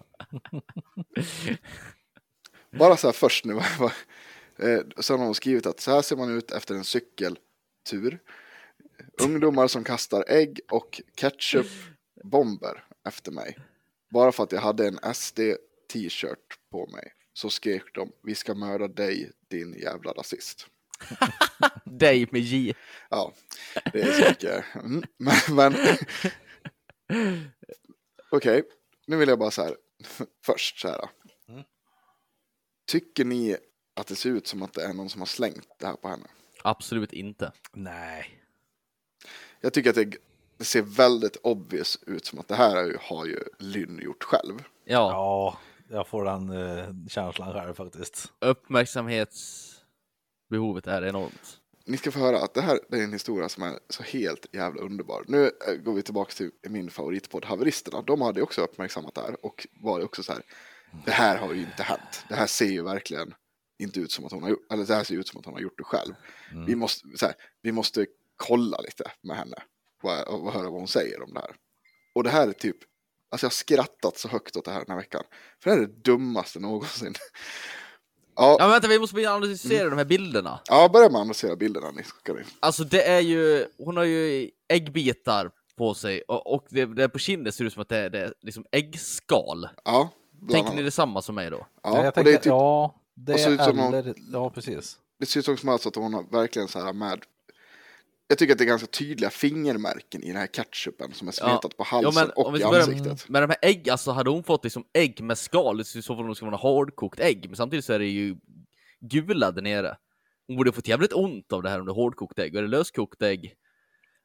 [2.79, 3.53] Bara så här först nu.
[4.57, 8.19] eh, Så har hon skrivit att så här ser man ut efter en cykeltur.
[9.21, 13.57] Ungdomar som kastar ägg och ketchupbomber efter mig.
[14.09, 17.13] Bara för att jag hade en SD-t-shirt på mig.
[17.33, 20.67] Så skrek de, vi ska mörda dig din jävla rasist.
[21.85, 22.73] Dig med J.
[23.09, 23.33] Ja,
[23.93, 24.63] det är så mycket.
[24.75, 25.75] Mm, men, men...
[28.29, 28.63] okej,
[29.07, 29.75] nu vill jag bara så här.
[30.45, 31.09] Först så här.
[32.85, 33.57] Tycker ni
[33.95, 36.07] att det ser ut som att det är någon som har slängt det här på
[36.07, 36.27] henne?
[36.63, 37.51] Absolut inte.
[37.73, 38.39] Nej.
[39.61, 40.15] Jag tycker att det,
[40.57, 44.23] det ser väldigt obvious ut som att det här har ju, har ju Lynn gjort
[44.23, 44.59] själv.
[44.85, 45.57] Ja, Ja,
[45.89, 48.31] jag får den eh, känslan själv faktiskt.
[48.39, 51.59] uppmärksamhetsbehovet är enormt.
[51.85, 54.45] Ni ska få höra att det här det är en historia som är så helt
[54.51, 55.23] jävla underbar.
[55.27, 58.01] Nu eh, går vi tillbaka till min favoritpodd Haveristerna.
[58.01, 60.41] De hade ju också uppmärksammat det här och var också så här.
[61.05, 62.25] Det här har ju inte hänt.
[62.29, 63.33] Det här ser ju verkligen
[63.79, 65.53] inte ut som att hon har gjort, eller det här ser ut som att hon
[65.53, 66.13] har gjort det själv.
[66.67, 69.55] Vi, måste, här, vi måste kolla lite med henne
[70.03, 71.55] och, och höra vad hon säger om det här.
[72.15, 72.77] Och det här är typ,
[73.31, 75.23] alltså jag har skrattat så högt åt det här den här veckan.
[75.63, 77.13] För det här är det dummaste någonsin.
[78.35, 80.59] Ja, Ja, vänta, vi måste börja analysera de här bilderna.
[80.65, 81.91] ja börja med att analysera bilderna.
[81.91, 82.41] Ni ska ni.
[82.59, 87.19] Alltså det är ju, hon har ju äggbitar på sig och, och det, det på
[87.19, 89.67] kinden ser ut som att det är, det är liksom äggskal.
[89.85, 90.09] Ja,
[90.51, 90.85] Tänker ni annat.
[90.85, 91.67] detsamma som mig då?
[91.83, 94.13] Ja, Ja, jag tänker, det, är typ, ja, det och så ut som någon- eller,
[94.33, 94.97] ja, precis.
[95.19, 97.19] det ser ut som alltså att hon har verkligen så här med
[98.27, 101.47] jag tycker att det är ganska tydliga fingermärken i den här ketchupen som är Ja.
[101.49, 103.29] smetat på halsen Ja, men om och vi i ansiktet.
[103.29, 106.27] med de här ägg, alltså hade hon fått liksom ägg med skal, ut som om
[106.29, 108.35] det skulle vara hårdkokt ägg, men samtidigt så är det ju
[109.01, 109.97] gula där nere.
[110.47, 112.61] Hon borde fått jävligt ont av det här om det är hårdkokt ägg, och är
[112.61, 113.53] det löskokt ägg?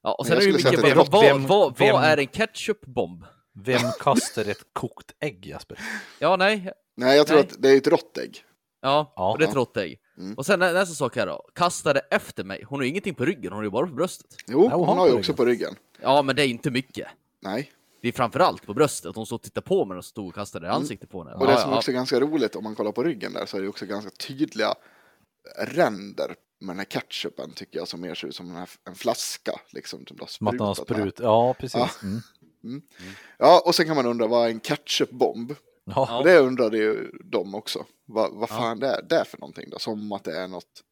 [0.03, 3.25] Ja, och sen är det ju mycket, säga vad, vad, är vad, är en ketchupbomb?
[3.65, 5.79] Vem kastar ett kokt ägg, Jasper?
[6.19, 7.47] Ja, nej, Nej, jag tror Nej.
[7.51, 8.45] att det är ett rått ägg.
[8.83, 9.33] ja, Ja.
[9.33, 10.01] och det är ett rått ägg.
[10.19, 10.35] Mm.
[10.35, 12.65] Och sen nä- nästa sak här då, kastade efter mig.
[12.69, 14.27] Hon har ju ingenting på ryggen, hon har ju bara på bröstet.
[14.47, 15.75] Jo, Ja, hon hon har har ju också på ryggen.
[16.01, 17.09] Ja, men det är inte mycket.
[17.43, 17.73] Nej.
[18.03, 20.67] Det är framförallt på bröstet, hon stod och tittade på mig och stod och kastade
[20.67, 21.31] i ansiktet på henne.
[21.31, 21.43] Mm.
[21.43, 23.47] Och Ja, det som ja, också är ganska roligt om man kollar på ryggen där
[23.47, 24.75] så är det också ganska tydliga
[25.59, 28.95] ränder med den här ketchupen tycker jag som mer ser ut som en, här, en
[28.95, 29.53] flaska.
[29.71, 31.21] Liksom, som har sprutat sprut.
[31.23, 32.03] Ja, precis.
[32.03, 32.21] Mm.
[33.39, 35.55] Ja, och sen kan man undra vad är en ketchupbomb?
[35.85, 35.93] Ja.
[36.09, 36.19] Ja.
[36.19, 37.87] Och det undrade ju de också.
[38.07, 38.55] Vad, vad Ja.
[38.57, 39.79] fan det är det är för någonting då?
[39.79, 40.83] Som att det är något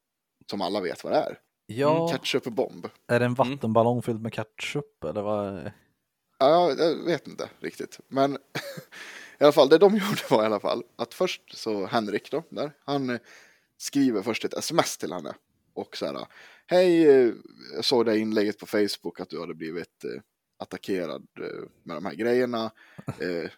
[0.50, 1.38] som alla vet vad det är.
[1.66, 2.88] ja, Ketchupbomb.
[3.08, 5.70] är det en vattenballong fylld med ketchup eller vad?
[6.38, 8.00] Ja, jag vet inte riktigt.
[8.08, 8.34] Men
[9.38, 12.42] i alla fall, det de gjorde var i alla fall att först så Henrik då,
[12.48, 13.18] där, han eh,
[13.76, 15.34] skriver först ett sms till henne.
[15.74, 16.26] Och så här,
[16.66, 17.32] hej, eh,
[17.74, 20.20] jag såg det inlägget på Facebook att du hade blivit eh,
[20.58, 22.70] attackerad eh, med de här grejerna.
[23.20, 23.50] Eh,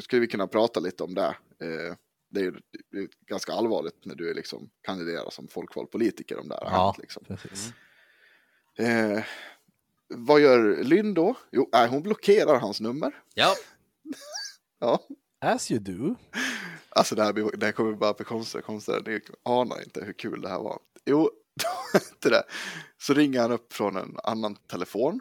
[0.00, 1.36] skulle vi kunna prata lite om det?
[1.60, 1.94] Eh,
[2.30, 2.52] det är ju
[2.90, 6.64] det är ganska allvarligt när du är liksom kandiderar som folkvald politiker om det här
[6.64, 6.84] Ja.
[6.84, 6.98] hänt.
[6.98, 7.24] Liksom.
[7.28, 7.72] Precis.
[8.78, 9.24] Eh,
[10.08, 11.34] vad gör Lynn då?
[11.52, 13.22] Jo, nej, hon blockerar hans nummer.
[13.34, 13.54] Ja,
[14.78, 15.00] Ja,
[15.40, 16.14] As you do.
[16.88, 19.06] alltså det här, det här kommer bara bli konstigt, konstigt.
[19.06, 20.78] Ni anar inte hur kul det här var.
[21.04, 21.30] Jo,
[22.22, 22.42] det.
[22.98, 25.20] Så ringer han upp från en annan telefon.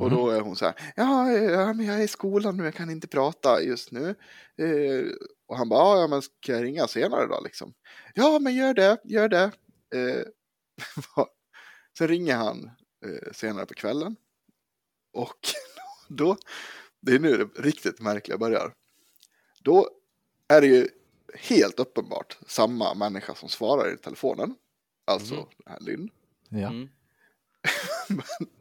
[0.00, 2.74] Och då är hon så här, ja, ja, men jag är i skolan nu, jag
[2.74, 4.14] kan inte prata just nu.
[4.56, 5.06] Eh,
[5.46, 7.74] och han bara, ja, men ska jag ringa senare då liksom?
[8.14, 9.50] Ja, men gör det, gör det.
[9.94, 10.22] Eh,
[11.98, 12.70] Sen ringer han
[13.06, 14.16] eh, senare på kvällen.
[15.12, 15.38] Och
[16.08, 16.36] då,
[17.00, 18.72] det är nu det riktigt märkliga börjar.
[19.62, 19.88] Då
[20.48, 20.88] är det ju
[21.34, 24.54] helt uppenbart samma människa som svarar i telefonen.
[25.04, 26.10] Alltså den här Lynn.
[26.48, 26.68] Ja.
[26.68, 26.88] Mm.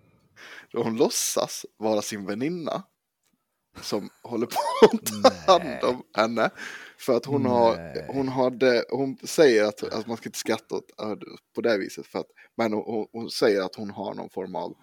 [0.72, 2.84] Då hon låtsas vara sin väninna.
[3.82, 4.58] Som håller på
[4.92, 6.50] att ta hand om henne.
[6.98, 10.92] För att hon har, hon hade, hon säger att, att man ska inte skratta åt,
[11.56, 12.08] på det viset.
[12.08, 12.28] För att,
[12.58, 14.76] men hon, hon- hon säger att hon har någon form av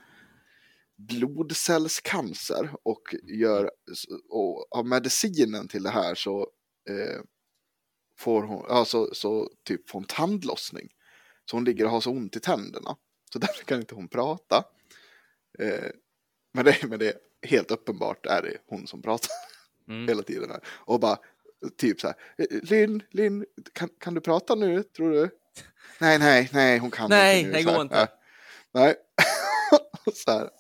[0.97, 2.71] blodcellscancer.
[2.83, 3.71] Och gör,
[4.31, 6.41] och av medicinen till det här så
[6.91, 7.21] eh,
[8.19, 10.89] får hon, alltså så typ får hon tandlossning.
[11.51, 12.97] Så hon ligger och har så ont i tänderna.
[13.33, 14.65] Så därför kan inte hon prata.
[15.59, 15.91] Eh,
[16.55, 17.15] men, det, men det är
[17.49, 19.31] helt uppenbart är det hon som pratar
[19.89, 20.09] Mm.
[20.09, 20.51] hela tiden.
[20.51, 20.61] Här.
[20.69, 21.19] Och bara
[21.79, 22.17] typ så här.
[22.39, 25.31] "Eh, Linn, Linn, kan, kan du prata nu tror du?
[26.01, 27.57] Nej, nej, nej, hon kan Nej, inte nu.
[27.59, 27.97] det går inte.
[27.97, 28.09] Nej.
[28.75, 28.95] nej.
[30.15, 30.51] så här.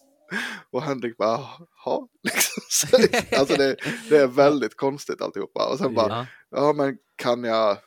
[0.71, 1.41] Och Henrik bara,
[1.85, 2.09] jaha.
[2.23, 2.63] Liksom.
[2.71, 2.97] Så,
[3.39, 3.77] alltså det,
[4.11, 5.69] det är väldigt konstigt alltihopa.
[5.73, 6.27] Och sen bara, Ja.
[6.51, 7.79] Ja, men kan jag...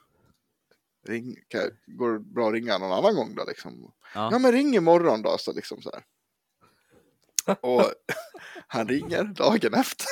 [1.07, 3.91] Ring, kan jag går det bra att ringa någon annan gång då liksom?
[4.15, 4.39] Ja, Ja.
[4.39, 6.03] men ring imorgon då, så liksom så här.
[7.61, 7.83] Och
[8.67, 10.07] han ringer dagen efter.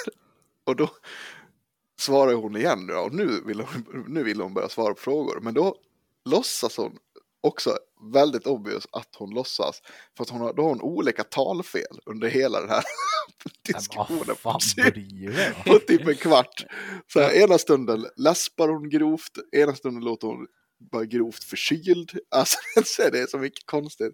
[0.63, 0.89] Och då
[1.99, 5.39] svarar hon igen och nu vill hon, nu vill hon börja svara på frågor.
[5.41, 5.75] Men då
[6.25, 6.97] låtsas hon
[7.41, 7.77] också
[8.13, 9.81] väldigt obvious att hon låtsas.
[10.17, 12.83] För att hon har, då har hon olika talfel under hela den här
[13.73, 14.19] diskussionen.
[14.19, 14.35] på då?
[15.65, 16.65] på typ en kvart.
[17.13, 20.47] Så här, ena stunden läspar hon grovt, ena stunden låter hon
[20.91, 22.11] bara grovt förkyld.
[22.31, 22.57] Alltså
[23.11, 24.13] det är så mycket konstigt.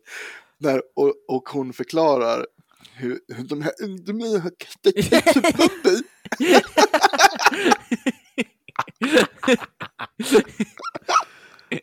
[0.58, 2.48] När, och, och hon förklarar
[2.94, 6.04] hur, hur de här ungdomarna har kastat ketchup i.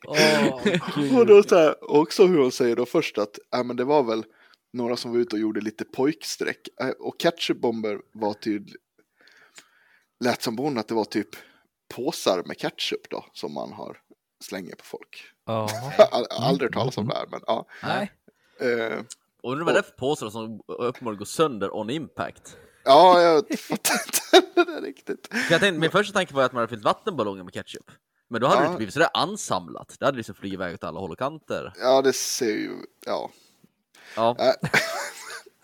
[0.06, 3.84] Åh, Och då så här, också hur hon säger då först att äh, men det
[3.84, 4.24] var väl
[4.72, 6.68] några som var ute och gjorde lite pojksträck.
[6.80, 8.76] Äh, och ketchupbomber var tydligt,
[10.24, 11.28] lät som på hon att det var typ
[11.94, 13.98] påsar med ketchup då som man har
[14.44, 15.24] slänger på folk.
[15.46, 15.70] Har
[16.30, 17.66] aldrig hört talas om det här, men ja.
[17.82, 18.12] Nej.
[18.60, 19.06] Och
[19.42, 22.56] undrar vad det är för påsar som uppenbarligen går sönder on impact.
[22.84, 23.94] ja, jag fattar
[24.36, 25.28] inte det riktigt.
[25.30, 27.90] För jag tänkte, min första tanke var att man hade fyllt vattenballonger med ketchup.
[28.28, 28.62] Men då hade Ja.
[28.62, 29.96] det inte blivit sådär ansamlat.
[29.98, 31.72] Det hade liksom flugit iväg åt alla håll och kanter.
[31.80, 32.72] Ja, det ser ju,
[33.06, 33.30] ja.
[34.16, 34.70] Ja, Äh,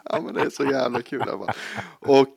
[0.04, 1.24] ja, men det är så jävla kul.
[1.24, 1.50] fall.
[2.00, 2.34] Och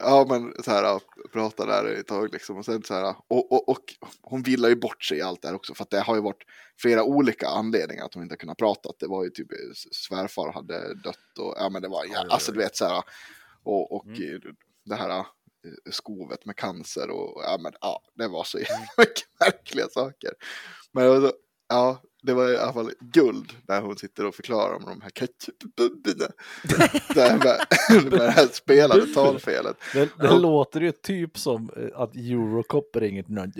[0.00, 1.00] ja, men så här,
[1.32, 2.56] prata där ett tag liksom.
[2.56, 5.48] Och sen så här, och, och, och hon villar ju bort sig i allt det
[5.48, 5.74] här också.
[5.74, 6.42] För att det har ju varit
[6.80, 8.90] flera olika anledningar att hon inte har kunnat prata.
[8.98, 9.48] Det var ju typ
[9.92, 13.02] svärfar hade dött och ja, men det var, ja, alltså du vet så här.
[13.62, 14.40] Och, och Mm.
[14.84, 15.24] det här eh,
[15.90, 18.66] skovet med cancer och ja, men ja, det var så Mm.
[18.68, 20.30] jävla mycket märkliga saker.
[20.92, 21.32] Men
[21.68, 25.10] ja, det var i alla fall guld när hon sitter och förklarar om de här
[25.10, 26.30] ketchupbubborna.
[27.14, 29.76] det här med, med det här spelade talfelet.
[29.92, 33.52] Det, det låter ju typ som eh, att Eurocop ringer till någon.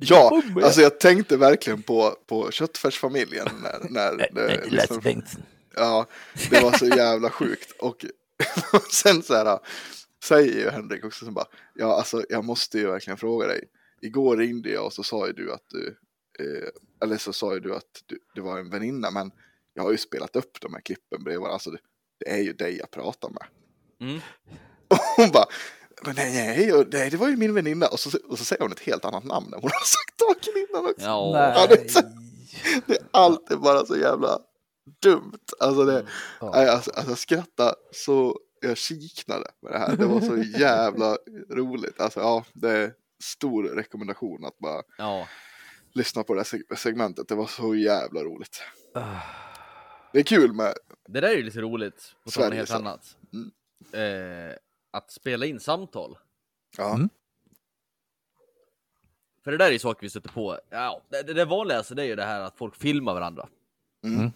[0.00, 5.42] Ja, alltså jag tänkte verkligen på, på köttfärsfamiljen när, när det, Lasse liksom.
[5.74, 6.06] Ja,
[6.50, 7.72] det var så jävla sjukt.
[7.80, 8.04] Och
[8.92, 9.58] sen så här
[10.24, 13.64] säger ju Henrik också som bara, ja alltså jag måste ju verkligen fråga dig.
[14.02, 15.96] Igår ringde jag och så sa ju du att du,
[16.38, 16.68] eh,
[17.02, 19.30] eller så sa ju du att du, du var en väninna, men
[19.74, 21.78] jag har ju spelat upp de här klippen bredvid varandra, alltså det,
[22.18, 23.46] det är ju dig jag pratar med.
[24.08, 24.20] Mm.
[24.88, 25.44] Och hon bara,
[26.02, 27.86] men nej, nej, nej, det var ju min väninna.
[27.86, 30.66] Och så, och så säger hon ett helt annat namn än hon har sagt dagen
[30.68, 31.06] innan också.
[31.06, 31.54] ja.
[31.54, 32.02] Ja, det är
[32.86, 34.38] Det är alltid bara så jävla
[35.02, 35.38] dumt.
[35.60, 36.06] Alltså, det,
[36.40, 36.70] Ja.
[36.70, 39.96] alltså, alltså jag skrattade så jag kiknade med det här.
[39.96, 41.18] Det var så jävla
[41.50, 42.00] roligt.
[42.00, 45.28] Alltså ja, det är stor rekommendation att bara Ja.
[45.92, 47.28] Lyssna på det här seg- segmentet.
[47.28, 48.62] Det var så jävla roligt.
[48.94, 49.20] Ah.
[50.12, 50.74] Det är kul med,
[51.08, 52.76] Det där är ju lite roligt, på tal om helt så.
[52.76, 53.16] annat.
[53.32, 54.50] Mm.
[54.50, 54.56] Eh,
[54.90, 56.18] att spela in samtal.
[56.76, 57.08] ja, Mm.
[59.44, 60.58] För det där är ju saker vi stöter på.
[60.70, 63.48] Ja, det, det, vanligaste det är ju det här att folk filmar varandra.
[64.04, 64.30] Mm.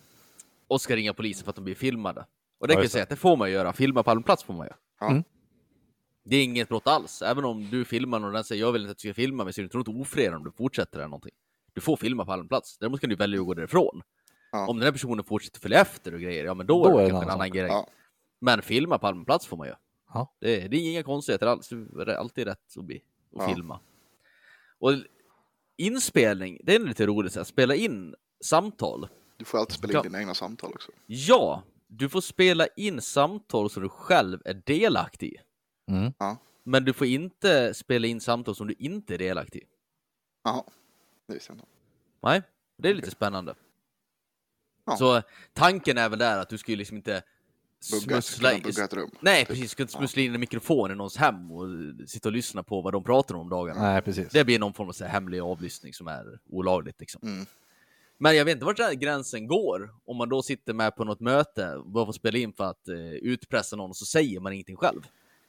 [0.69, 2.27] Och ska ringa polisen för att de blir filmade.
[2.61, 3.73] Och det Ja, kan jag säga att det får man göra.
[3.73, 4.73] Filma på allmän plats får man ju.
[5.01, 5.11] Ja.
[5.11, 5.25] Mm.
[6.25, 7.23] Det är inget brott alls.
[7.23, 9.45] Även om du filmar någon och den säger jag vill inte att du ska filma
[9.45, 11.35] mig så är det inte något ofredande om du fortsätter eller någonting.
[11.75, 12.79] Du får filma på allmän plats.
[12.79, 14.03] Däremot kan du välja att gå därifrån.
[14.53, 14.69] Ja.
[14.69, 17.05] Om den här personen fortsätter följa efter och grejer, ja men då, Då är det
[17.05, 17.67] det kanske en annan grej.
[17.67, 17.89] Ja.
[18.39, 19.75] Men filma på allmän plats får man ju.
[20.15, 20.35] Ja.
[20.41, 21.69] Det, är, det är inga konstigheter alls.
[21.69, 23.03] Du är alltid rätt att, bli, att
[23.49, 23.55] Ja.
[23.55, 23.81] filma.
[24.79, 24.93] Och
[25.77, 27.37] inspelning, det är lite roligt.
[27.37, 29.09] Här, spela in samtal.
[29.37, 30.03] Du får alltid spela in Ja.
[30.03, 30.93] dina egna samtal också.
[31.07, 35.37] Ja, du får spela in samtal som du själv är delaktig i.
[35.93, 36.13] Mm.
[36.65, 39.65] Men du får inte spela in samtal som du inte är delaktig i.
[40.45, 40.63] Jaha,
[41.27, 41.67] det visste jag inte.
[42.23, 42.43] Nej,
[42.77, 43.55] det är lite spännande.
[44.85, 44.97] Ja.
[44.97, 47.23] Så tanken är väl där att du ska ju liksom inte
[47.91, 49.11] Bugga, smussla kunna bugga ett rum.
[49.21, 49.63] Nej, precis.
[49.63, 51.67] Du ska inte smussla in en mikrofon i någons hem och
[52.07, 53.83] sitta och lyssna på vad de pratar om dagarna.
[53.83, 54.29] Nej, precis.
[54.29, 57.01] Det blir någon form av så här hemlig avlyssning som är olagligt.
[57.01, 57.21] Liksom.
[57.23, 57.47] Mm.
[58.19, 59.95] Men jag vet inte vart den här gränsen går.
[60.05, 62.89] Om man då sitter med på något möte och bara får spela in för att
[62.89, 65.01] eh, utpressa någon och så säger man ingenting själv.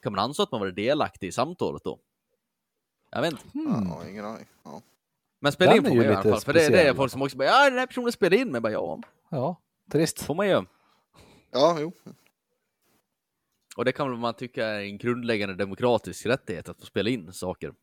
[0.04, 2.00] Kan man anse att man var delaktig i samtalet då?
[3.12, 3.44] Jag vet inte.
[3.54, 3.88] Mm.
[3.88, 4.46] Ja, ingen aning.
[4.64, 4.82] Ja.
[5.40, 6.42] Men spela Den in får man ju i alla fall.
[6.42, 8.48] För det, det är folk som också bara ja den här personen spelar in.
[8.48, 10.22] Men jag bara ja, Ja, trist.
[10.22, 10.64] får man ju.
[11.52, 11.92] ja, jo.
[13.78, 17.34] Och det kan väl man tycka är en grundläggande demokratisk rättighet att få spela in
[17.34, 17.70] saker.
[17.70, 17.76] Om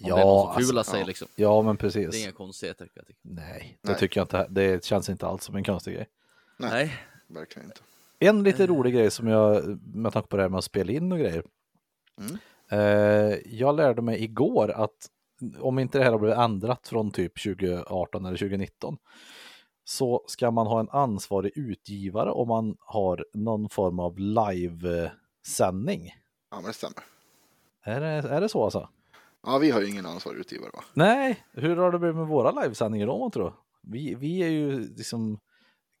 [0.00, 1.06] det är någon Ja, som fular alltså, sig ja.
[1.06, 1.28] liksom.
[1.36, 2.22] ja, men Det är precis.
[2.22, 2.88] inga konstigheter.
[2.94, 3.18] jag tycka.
[3.22, 3.98] Nej, det Nej.
[3.98, 4.46] tycker jag inte.
[4.50, 6.08] Det känns inte alls som en konstig grej.
[6.56, 6.70] Nej.
[6.70, 6.96] Nej.
[7.26, 7.80] Verkligen inte.
[8.18, 11.12] En lite rolig grej som jag, med tanke på det här med att spela in
[11.12, 11.44] och grejer.
[12.18, 12.38] Mm.
[12.70, 15.10] Eh, jag lärde mig igår att
[15.60, 18.98] om inte det här har blivit ändrat från typ 2018 eller 2019
[19.84, 26.14] så ska man ha en ansvarig utgivare om man har någon form av livesändning.
[26.50, 27.04] Ja, men det stämmer.
[27.84, 28.88] Är det, är det så alltså?
[29.46, 30.84] Ja, vi har ju ingen ansvarig utgivare va?
[30.94, 33.54] Nej, hur har det blivit med våra livesändningar då man tror?
[33.82, 35.38] Vi, vi är ju liksom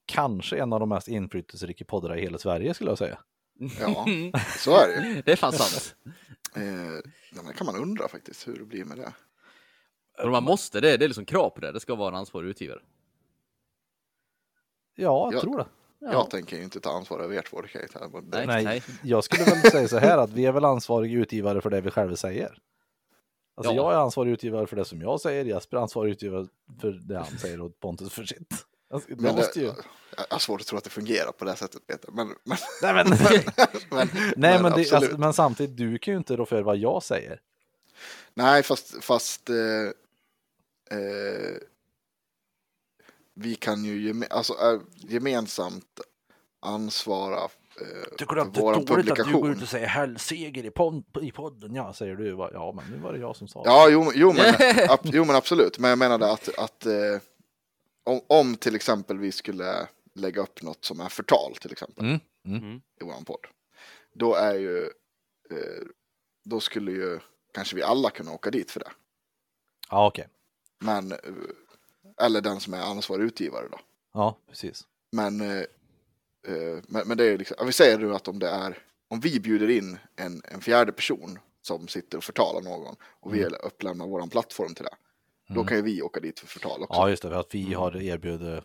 [0.06, 3.18] kanske en av de mest inflytelserika poddarna i hela Sverige skulle jag säga.
[3.80, 4.06] Ja,
[4.58, 5.22] så är det ju.
[5.22, 5.96] Det är fan sant.
[6.56, 6.62] Eh,
[7.34, 9.12] ja, men kan man undra faktiskt hur det blir med det.
[10.18, 11.72] Men man måste, det, det är liksom krav på det.
[11.72, 12.80] Det ska vara en ansvarig utgivare.
[14.94, 15.40] Ja, jag Ja.
[15.40, 15.66] tror det.
[15.98, 17.50] Jag tänker ju inte ta ansvar över ert
[18.30, 18.64] det- Nej.
[18.64, 21.80] Nej, jag skulle väl säga så här att vi är väl ansvariga utgivare för det
[21.80, 22.58] vi själva säger.
[23.54, 23.82] Alltså Ja.
[23.82, 26.46] jag är ansvarig utgivare för det som jag säger, Jesper är ansvarig utgivare
[26.80, 28.52] för det han säger och Pontus för sitt.
[28.90, 29.66] Alltså, det Men måste ju...
[29.66, 29.74] jag
[30.30, 32.10] har svårt att tro att det fungerar på det sättet Peter.
[32.12, 33.06] Men, men, Nej men,
[33.90, 37.02] men, Nej, men, det, alltså, men samtidigt, du kan ju inte rå för vad jag
[37.02, 37.40] säger.
[38.34, 39.54] Nej, fast, fast eh,
[40.90, 41.56] eh,
[43.34, 46.00] vi kan ju geme, alltså, eh, gemensamt
[46.60, 47.44] ansvara
[47.80, 49.52] eh, Tycker du för att det är vår dåligt att du går publikation.
[49.56, 51.74] ut och säger helseger i, pod- i podden?
[51.74, 52.32] Ja, säger du.
[52.32, 52.50] Va?
[52.52, 53.68] Ja, men nu var det jag som sa det.
[53.68, 54.54] Ja, jo, jo, men,
[54.90, 55.78] ab, jo, men absolut.
[55.78, 57.18] Men jag menade att, att eh,
[58.04, 62.20] om, om till exempel vi skulle lägga upp något som är förtal till exempel Mm,
[62.62, 62.76] mm.
[63.00, 63.46] i vår podd.
[64.14, 64.84] Då är ju,
[65.50, 65.82] eh,
[66.44, 67.20] då skulle ju
[67.54, 68.90] kanske vi alla kunna åka dit för det.
[69.90, 70.28] Ja, okej.
[70.82, 71.18] Men, eh,
[72.20, 73.78] eller den som är ansvarig utgivare då.
[74.14, 74.86] Ja, precis.
[75.12, 75.58] Men, eh,
[76.46, 79.40] eh, men, men det är liksom, vi säger nu att om det är, om vi
[79.40, 84.26] bjuder in en, en fjärde person som sitter och förtalar någon och vi upplämnar vår
[84.26, 84.94] plattform till det.
[85.54, 87.00] Då kan ju vi åka dit för förtal också.
[87.00, 87.28] Ja, just det.
[87.28, 88.64] För att vi har erbjudit...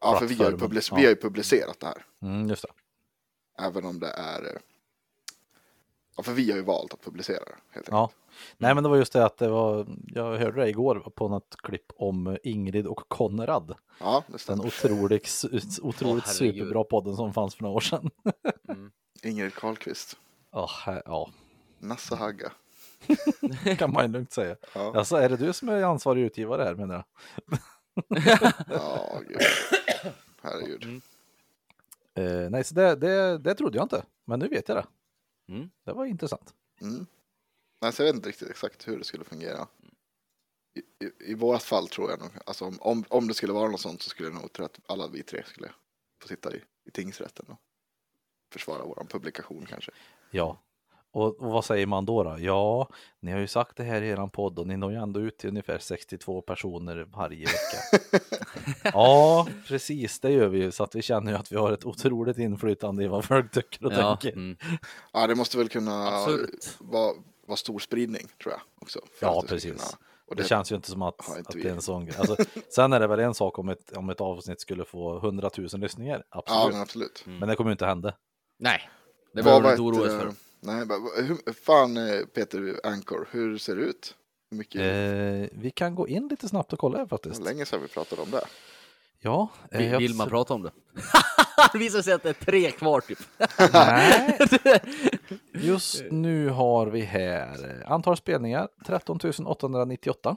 [0.00, 0.96] Ja, för vi har, public- Ja.
[0.96, 2.06] vi har ju publicerat det här.
[2.22, 2.68] Mm, just det.
[3.64, 4.60] Även om det är...
[6.16, 7.56] Ja, för vi har ju valt att publicera det.
[7.70, 8.10] Helt Ja.
[8.58, 9.86] Nej, men det var just det att det var...
[10.06, 13.74] Jag hörde det igår på något klipp om Ingrid och Konrad.
[14.00, 14.66] ja det Den stämmer.
[14.66, 15.42] otroligt,
[15.82, 16.54] otroligt Åh, herregud.
[16.54, 18.10] superbra podden som fanns för några år sedan.
[19.22, 20.16] Ingrid Karlqvist.
[20.84, 21.30] Här- ja,
[21.78, 22.52] Nasse Hagga.
[23.78, 24.56] kan man ju lugnt säga.
[24.74, 27.04] Ja, Alltså, är det du som är ansvarig utgivare här menar jag?
[28.68, 29.38] ja gud.
[30.42, 31.02] Herregud.
[32.14, 34.02] Eh, nej, så det, det, det trodde jag inte.
[34.24, 34.86] Men nu vet jag det.
[35.54, 35.70] Mm.
[35.84, 36.54] Det var intressant.
[36.80, 37.06] Mm.
[37.84, 39.66] Nej, så jag vet inte riktigt exakt hur det skulle fungera.
[40.74, 43.70] I, i, i vårt fall tror jag nog, alltså om, om, om det skulle vara
[43.70, 45.68] något sånt så skulle jag nog tro att alla vi tre skulle
[46.22, 47.58] få sitta i, i tingsrätten och
[48.52, 49.90] försvara vår publikation kanske.
[50.30, 50.60] Ja.
[51.10, 52.36] Och, och vad säger man då, då?
[52.38, 52.88] Ja,
[53.20, 55.38] ni har ju sagt det här i eran podd och ni når ju ändå ut
[55.38, 58.18] till ungefär 62 personer varje vecka.
[58.84, 60.72] ja, precis, det gör vi ju.
[60.72, 63.86] Så att vi känner ju att vi har ett otroligt inflytande i vad folk tycker
[63.86, 64.36] och Ja, tänker.
[64.38, 64.56] mm.
[65.12, 66.76] Ja, det måste väl kunna Absolut.
[66.80, 67.14] vara,
[67.46, 69.00] vara stor spridning tror jag också.
[69.20, 69.70] Ja, det precis.
[69.70, 71.62] kunna- och Det, det, känns ju inte som att, inte att vi.
[71.62, 72.16] det är en sån grej.
[72.18, 72.36] Alltså,
[72.74, 75.68] sen är det väl en sak om ett, om ett avsnitt skulle få 100 000
[75.72, 76.72] lyssningar, ja, absolut.
[76.72, 77.22] men absolut.
[77.26, 77.48] men...
[77.48, 78.14] det kommer ju inte hända.
[78.58, 78.90] Nej,
[79.32, 80.32] det var inte oroa för.
[80.60, 80.86] Nej,
[81.16, 84.14] hur, fan eh, Peter Anchor, hur ser det ut?
[84.50, 84.80] Hur mycket?
[84.80, 87.38] Eh, vi kan gå in lite snabbt och kolla här det faktiskt.
[87.38, 88.44] var länge sedan vi pratade om det.
[89.20, 90.70] Ja, eh, Vill, vill man prata om det?
[91.72, 93.18] det visar sig att det är tre kvar typ.
[93.72, 94.38] Nej,
[95.52, 100.36] just nu har vi här eh, antal spelningar 13 898.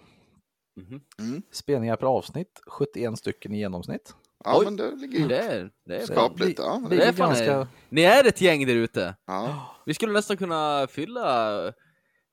[1.20, 1.42] Mhm.
[1.52, 4.14] Spelningar per avsnitt 71 stycken i genomsnitt.
[4.44, 4.66] Ja, Oj.
[4.66, 6.60] men det ligger ju Det är, det är skapligt.
[6.60, 7.68] Ja, Det det, är är ganska...
[7.90, 9.16] Ni är ett gäng där ute.
[9.28, 9.74] ja.
[9.86, 11.54] Vi skulle nästan kunna fylla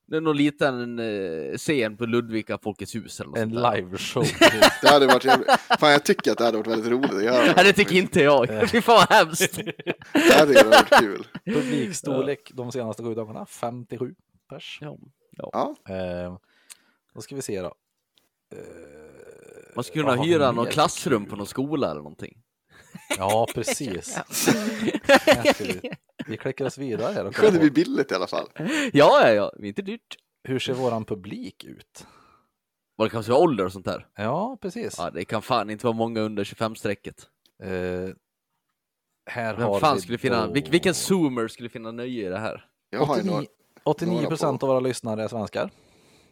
[0.07, 4.25] det är någon liten eh, scen på Ludvika Folkets hus eller något En liveshow.
[4.83, 5.51] det hade varit jävligt.
[5.81, 7.53] Fan, jag tycker att det hade varit väldigt roligt att göra.
[7.57, 8.71] Nej, det tycker inte jag.
[8.71, 9.57] Fy fan vad hemskt.
[10.13, 11.27] Det hade ju varit kul.
[11.45, 14.15] Publikstorlek de senaste sju dagarna 57
[14.51, 14.79] pers.
[14.81, 14.99] Ja.
[15.37, 16.37] Ja, Eh,
[17.15, 17.75] då ska vi se då.
[18.53, 18.59] Eh,
[19.75, 21.31] Man skulle kunna hyra någon för klassrum kul?
[21.31, 22.39] på någon skola eller någonting.
[23.19, 24.19] Ja, precis.
[26.27, 28.47] Vi, klickar oss vidare här och det kollar vi på, billigt i alla fall.
[28.59, 29.53] Ja, ja, ja.
[29.57, 30.17] Det är inte dyrt.
[30.45, 32.07] hur ser våran publik ut?
[32.97, 34.07] Vad det kanske vara ålder och sånt där.
[34.17, 34.95] Ja, precis.
[34.99, 37.27] Ja, det kan fan inte vara många under 25-strecket.
[37.63, 38.15] Eh,
[39.31, 42.29] här Vem har fan vi skulle finna, då- vil, vilken zoomer skulle finna nöje i
[42.31, 42.67] det här?
[42.91, 43.47] Jag har ju 89, några,
[43.85, 45.71] 89 några procent av våra lyssnare är svenskar.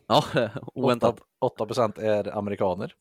[0.07, 0.25] Ja,
[0.75, 1.16] oväntat.
[1.41, 2.95] 8 procent är amerikaner.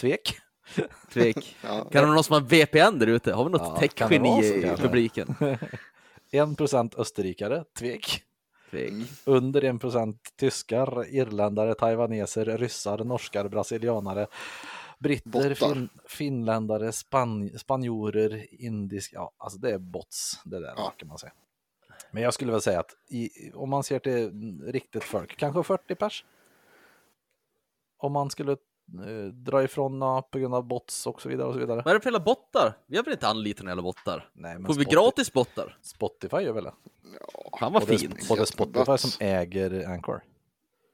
[0.00, 0.38] Tvek.
[1.12, 1.56] Tvek.
[1.62, 3.32] ja, Kan det vara någon som har VPN där ute?
[3.32, 5.34] Har vi något Ja, tech-geni i publiken?
[6.30, 7.64] 1 procent österrikare.
[7.78, 8.22] Tvek.
[8.70, 8.92] Tvek.
[9.24, 14.26] Under 1 procent tyskar, irländare, taiwaneser, ryssar, norskar, brasilianare,
[14.98, 20.92] britter, fin, finländare, span, spanjorer, indisk, ja alltså det är bots det där Ja.
[20.96, 21.32] kan man säga.
[22.10, 24.30] Men jag skulle väl säga att i, om man ser till
[24.66, 26.24] riktigt folk, kanske 40 pers.
[27.98, 28.56] Om man skulle
[29.06, 31.76] eh, dra ifrån ja, på grund av bots och så vidare och så vidare.
[31.84, 32.76] Vad är det för jävla bottar?
[32.86, 34.30] Vi har väl inte anlitat några jävla bottar?
[34.32, 35.78] Nej, men Får vi Spotify- gratis bottar?
[35.82, 36.72] Spotify gör väl det?
[37.34, 38.30] Och det, fint.
[38.30, 40.20] och det är Spotify som äger Anchor.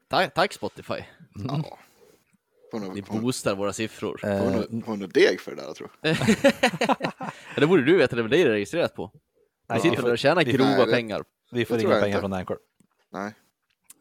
[0.09, 0.93] Tack, tack Spotify.
[1.47, 1.63] ja.
[2.71, 4.17] Får Ni nog- får boostar våra siffror.
[4.21, 5.91] får Eh, nog- får nog deg för det där, jag tror
[7.55, 9.11] Ja, det borde du veta, det är väl dig det är registrerat på?
[9.13, 9.19] Vi
[9.69, 11.23] nej, sitter vi, väl och får, tjänar vi- grova nej, det- pengar.
[11.51, 12.21] vi får tror inga jag pengar inte.
[12.21, 12.57] från Anchor.
[13.11, 13.33] Nej.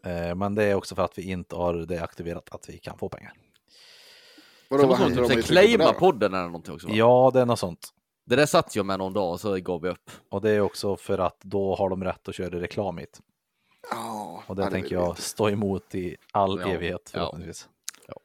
[0.06, 2.98] Eh, Men det är också för att vi inte har det aktiverat att vi kan
[2.98, 3.32] få pengar.
[4.76, 6.92] Vadå, vad om typ på claima podden eller någonting också va?
[6.96, 7.88] Ja, det är något sånt.
[8.26, 10.10] Det där satt jag med någon dag och så gav vi upp.
[10.30, 13.20] Och det är också för att då har de rätt att köra reklam hit.
[13.90, 15.22] Ja, Och det tänker jag inte.
[15.22, 17.18] stå emot i all Ja, evighet ja.
[17.18, 17.68] förhoppningsvis.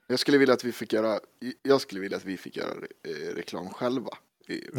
[0.08, 1.20] Jag skulle vilja att vi fick göra,
[1.64, 2.70] jag skulle vilja att vi fick göra
[3.08, 4.10] eh, reklam själva.
[4.48, 4.70] Vi,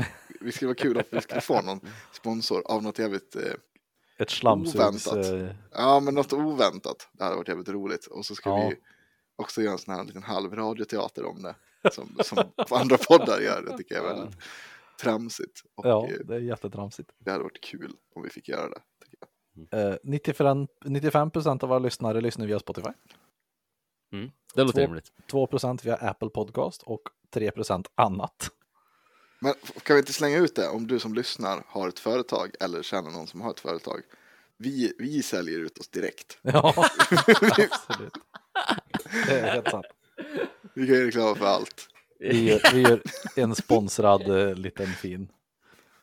[0.40, 1.80] vi skulle vara kul om vi skulle få någon
[2.12, 3.42] sponsor av något jävligt, eh,
[4.18, 4.74] Ett slamsugs...
[5.06, 5.32] Oväntat.
[5.32, 7.08] eh, ja men något oväntat.
[7.12, 8.06] Det hade varit jävligt roligt.
[8.06, 8.68] Och så ska Ja.
[8.68, 8.76] vi
[9.38, 11.54] också göra en sån här liten halv radioteater om det.
[11.92, 12.38] Som, som
[12.70, 13.62] andra poddar gör.
[13.62, 14.38] Det tycker jag är väldigt
[15.00, 15.62] tramsigt.
[15.74, 17.10] Och Ja, eh, det är jättetramsigt.
[17.18, 18.80] det hade varit kul om vi fick göra det.
[19.04, 19.18] Tycker
[19.70, 19.90] jag.
[19.92, 22.88] Eh, 95, 95 procent av våra lyssnare lyssnar via Spotify.
[24.54, 25.12] Det låter Två- rimligt.
[25.30, 28.50] 2 procent via Apple Podcast och 3 procent annat.
[29.40, 32.82] Men kan vi inte slänga ut det om du som lyssnar har ett företag eller
[32.82, 34.00] känner någon som har ett företag.
[34.56, 36.38] Vi, vi säljer ut oss direkt.
[36.42, 36.74] Ja,
[37.56, 38.12] absolut.
[39.26, 39.86] Det är helt sant.
[40.74, 41.88] Vi kan göra reklam för allt.
[42.18, 43.02] Vi gör, vi gör
[43.36, 45.28] en sponsrad eh, liten fin,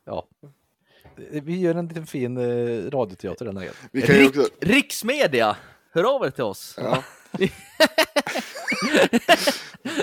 [0.06, 0.28] ja.
[1.32, 3.76] Vi gör en liten fin eh, radioteater den här gången.
[3.92, 5.58] Vi kan ju Rik, också, Riksmedia!
[5.94, 6.76] Hör av er till oss.
[6.78, 7.04] ja.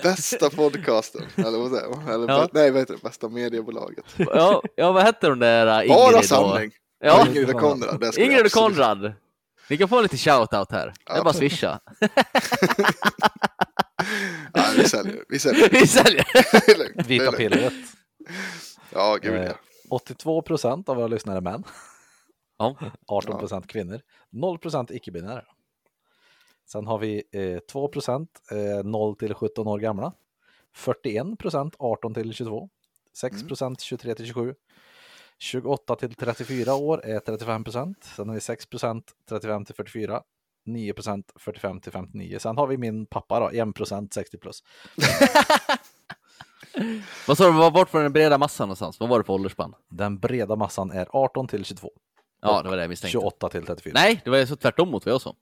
[0.03, 2.09] Bästa podcasten, eller vad säger man?
[2.15, 2.49] Eller, Ja.
[2.53, 3.03] Nej, vad heter det?
[3.03, 4.05] Bästa mediebolaget.
[4.17, 6.25] Ja, ja vad hette de där uh, Ingrid Bara och...
[6.25, 6.71] sanning!
[7.01, 8.01] Ja, Ingrid och Konrad.
[8.01, 9.13] det ska vi Ingrid och absolut- Konrad.
[9.71, 10.87] Ni kan få lite shout-out här.
[11.07, 11.25] Det är Ja.
[11.25, 11.81] bara swisha.
[14.55, 15.25] Ja, vi säljer.
[15.29, 15.69] Vi säljer.
[15.73, 16.25] Vi säljer.
[17.09, 17.73] Vita pillret.
[18.91, 19.53] Ja, gud Eh, ja.
[19.91, 21.65] 82 procent av våra lyssnare är män.
[22.59, 22.77] Ja.
[23.07, 24.01] 18 procent kvinnor.
[24.31, 25.45] 0 procent icke-binära.
[26.73, 30.13] Sen har vi eh, 2 procent eh, 0 till 17 år gamla.
[30.75, 32.69] 41 procent 18 till 22.
[33.17, 34.55] 6 procent 23 till 27.
[35.43, 38.05] 28 till 34 år är 35 procent.
[38.17, 40.23] Sen har vi 6 procent 35 till 44.
[40.67, 42.39] 9 procent 45 till 59.
[42.39, 44.63] Sen har vi min pappa då, 1 procent 60 plus.
[47.27, 49.01] Vad sa du, var- den breda massan någonstans?
[49.01, 49.75] Vad var det för åldersspann?
[49.91, 51.91] Den breda massan är 18 till 22.
[52.43, 53.13] Ja, det var det jag misstänkte.
[53.13, 53.93] 28 till 34.
[53.95, 55.35] Nej, det var så tvärtom mot vad jag sa.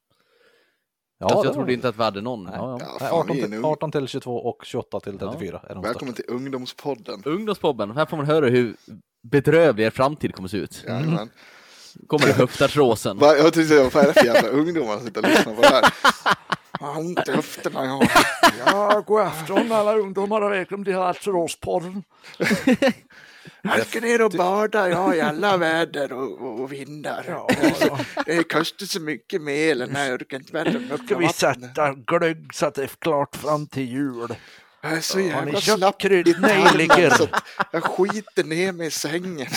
[1.19, 2.45] ja, det jag trodde inte att vi hade någon.
[2.45, 2.53] Nej.
[2.57, 2.79] Ja, ja.
[2.81, 3.71] Ja, Nej, fan, 18, vi är till, en ung...
[3.71, 7.23] 18 till 22 och 28 till 34 är de Välkommen till Ungdomspodden.
[7.25, 8.77] Ungdomspobben, här får man höra hur
[9.23, 10.85] bedrövlig er framtid kommer se ut.
[10.87, 11.31] Jajamän.
[12.07, 13.19] Kommer det höftartråsen.
[13.19, 15.63] Va, Jag tänkte säga, vad är det för jävla ungdomar som sitter och lyssnar på
[15.63, 15.85] det här?
[16.99, 18.11] Ont i höfterna jag har.
[18.67, 22.03] Ja, god afton alla ungdomar och välkommen till Alcerospodden.
[23.63, 27.43] Jag ska ner och bada, ja, i alla väder och, och, och vindar.
[28.27, 32.55] Det kostar så mycket elen här, jag orkar inte värma upp Ska vi sätta glögg
[32.55, 34.35] så att det är klart fram till jul?
[34.83, 37.11] Jag är så Har ni jävla köpt slapp i kryddnejlikor?
[37.11, 39.47] så att jag skiter ner mig i sängen.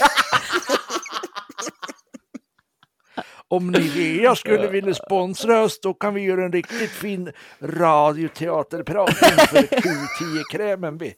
[3.47, 9.57] Om Nivea skulle vilja sponsra oss då kan vi göra en riktigt fin radioteaterprat inför
[9.81, 10.97] Q10-krämen.
[10.97, 11.15] vi.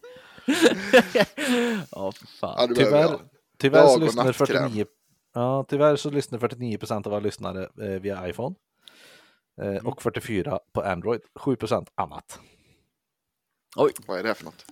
[1.91, 2.55] Ja, fan.
[2.57, 3.19] Ja, det behöver Tyvärr, jag.
[3.59, 4.47] tyvärr, Dag så och lyssnar nattkräm.
[4.47, 4.85] 49,
[5.33, 8.55] ja, tyvärr så lyssnar 49 procent av våra lyssnare eh, via iPhone.
[9.61, 12.39] Eh, och 44 på Android, 7 procent annat.
[13.75, 14.65] Oj, Vad är det för något?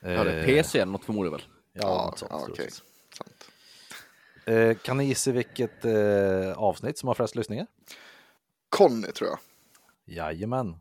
[0.00, 1.42] ja, det är PC eller något förmodligen väl?
[1.72, 2.50] Ja, ja, jag.
[2.50, 2.70] okej.
[3.18, 3.50] Sant.
[4.46, 7.66] Eh, kan ni gissa vilket eh, avsnitt som har flest lyssningar?
[8.68, 9.38] Conny tror jag.
[10.16, 10.76] Jajamän.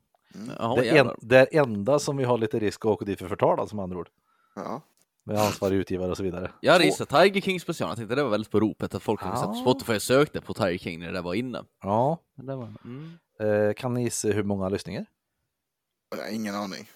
[0.59, 3.69] Jaha, det, en, det enda som vi har lite risk att åka dit för förtal,
[3.69, 4.09] som andra ord.
[4.55, 4.81] Ja.
[5.23, 6.51] Med ansvarig utgivare och så vidare.
[6.61, 9.21] Jag hade gissat Tiger King special, jag tänkte det var väldigt på ropet att folk
[9.21, 9.61] hade sett på Ja.
[9.61, 11.63] Spotify och sökte på Tiger King när det där var inne.
[11.81, 12.17] Ja.
[12.35, 12.73] Det var...
[12.83, 13.17] mm.
[13.39, 15.05] Eh, kan ni gissa hur många lyssningar?
[16.15, 16.89] Jag har ingen aning.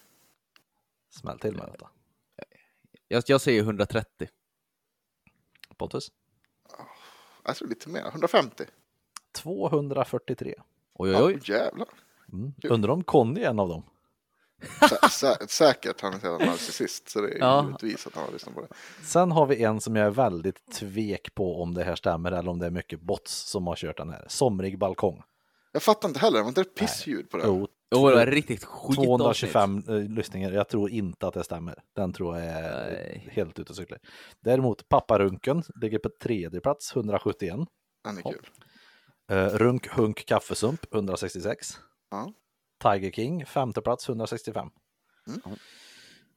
[1.19, 1.89] Smäll till med detta.
[3.07, 4.27] jag, jag säger 130.
[5.77, 6.11] Pontus?
[7.45, 8.07] Jag tror lite mer.
[8.07, 8.63] 150.
[9.31, 10.55] 243.
[10.93, 11.39] Oj, oj, oj.
[11.45, 11.87] Ja, jävlar.
[12.33, 12.53] Mm.
[12.63, 13.83] Undrar om Conny är en av dem?
[14.89, 17.63] Sä sä säkert han är jävla narcissist så det är Ja.
[17.65, 18.67] givetvis att han har lyssnat på det.
[19.03, 22.51] Sen har vi en som jag är väldigt tvek på om det här stämmer eller
[22.51, 24.25] om det är mycket bots som har kört den här.
[24.29, 25.23] Somrig balkong.
[25.71, 27.43] Jag fattar inte heller, var inte det pissljud på det?
[27.45, 30.51] Jo, Jo, det var riktigt skit 225 eh, lyssningar.
[30.51, 31.83] Jag tror inte att det stämmer.
[31.95, 33.29] Den tror jag är Nej.
[33.31, 33.99] helt ute och cyklar.
[34.39, 37.59] Däremot Papparunken ligger på tredje plats, 171.
[38.03, 38.47] Han är kul.
[39.31, 41.67] Uh, Runk Hunk Kaffesump, 166.
[42.11, 42.33] Ja.
[42.83, 44.69] Tiger King, femte plats, 165.
[45.27, 45.57] Mm.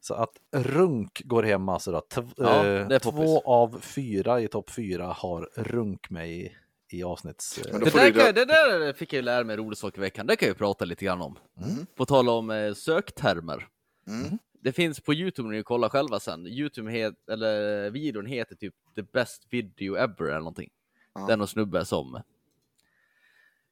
[0.01, 2.01] Så att Runk går hem alltså då.
[2.01, 6.53] Tv- Ja, är två av fyra i topp fyra har Runk med i,
[6.93, 7.59] i avsnitts...
[7.59, 10.01] eh, Det där, dra- det där fick jag ju lära mig en rolig sak i
[10.01, 10.27] veckan.
[10.27, 11.39] Det kan jag ju prata lite grann om.
[11.65, 11.87] Mm.
[11.95, 13.69] På tal om eh, söktermer.
[14.07, 14.39] Mm.
[14.61, 16.47] Det finns på Youtube när ni kollar själva sen.
[16.47, 20.71] Youtube het, eller videon heter typ The best video ever eller någonting.
[21.15, 21.27] Ja.
[21.27, 22.21] Det är någon snubbe som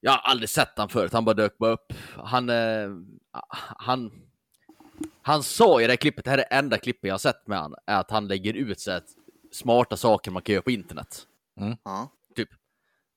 [0.01, 1.13] jag har aldrig sett han förut.
[1.13, 1.93] Han bara dök bara upp.
[2.17, 2.89] Han, eh,
[3.79, 4.13] han,
[5.23, 7.47] han sa i det här klippet, det här är det enda klippet jag har sett
[7.47, 9.03] med han, är att han lägger ut så här,
[9.53, 11.27] smarta saker man kan göra på internet.
[11.85, 12.11] Ja.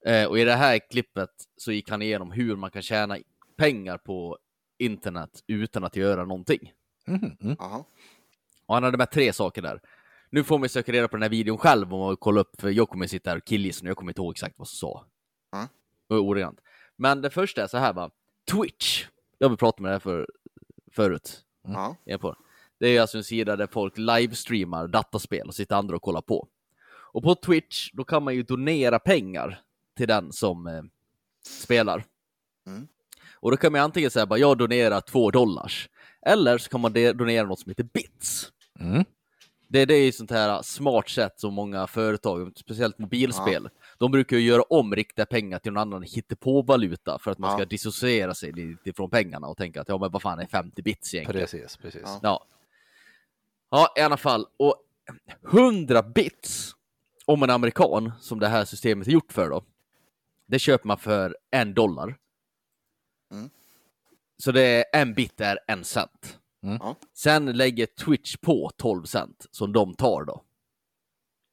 [0.05, 3.17] Eh, och i det här klippet så gick han igenom hur man kan tjäna
[3.57, 4.37] pengar på
[4.77, 6.73] internet utan att göra någonting.
[7.07, 7.55] Mhm, mm.
[7.59, 7.83] Jaha.
[8.65, 9.81] Och han hade med tre saker där.
[10.29, 12.89] Nu får man söka reda på den här videon själv och kolla upp, för jag
[12.89, 15.05] kommer sitta här och killgissa nu, jag kommer inte ihåg exakt vad som sa.
[16.07, 16.61] Var ordagrant.
[16.95, 18.11] Men det första är så här va,
[18.51, 19.05] Twitch.
[19.37, 20.27] Jag har pratat med det här för,
[20.91, 21.45] förut.
[22.05, 22.35] Är jag på.
[22.79, 26.47] Det är alltså en sida där folk livestreamar dataspel och sitter andra och kollar på.
[27.11, 29.61] Och på Twitch, då kan man ju donera pengar
[29.99, 30.81] till den som eh,
[31.47, 32.03] spelar.
[32.67, 32.87] Mm.
[33.33, 35.89] Och då kan man antingen säga bara jag donerar två dollars.
[36.25, 38.51] Eller så kan man donera något som heter bits.
[38.79, 39.05] Mm.
[39.67, 44.37] Det, det är ju sånt här smart sätt som många företag, speciellt mobilspel, de brukar
[44.37, 47.57] ju göra om riktiga pengar till någon annan hittepå-valuta för att man Ja.
[47.57, 50.81] ska dissociera sig lite från pengarna och tänka att ja men vad fan är 50
[50.81, 51.47] bits egentligen?
[51.47, 52.01] Precis, precis.
[52.05, 52.19] Ja.
[52.23, 52.45] Ja.
[53.69, 54.45] Ja, i alla fall.
[54.57, 54.75] Och
[55.51, 56.71] 100 bits,
[57.25, 59.63] om en amerikan, som det här systemet är gjort för då,
[60.49, 62.17] det köper man för en dollar.
[63.31, 63.49] Mm.
[64.37, 66.39] Så det är en bit är en cent.
[66.63, 66.79] Mm.
[67.13, 70.43] Sen lägger Twitch på 12 cent som de tar då.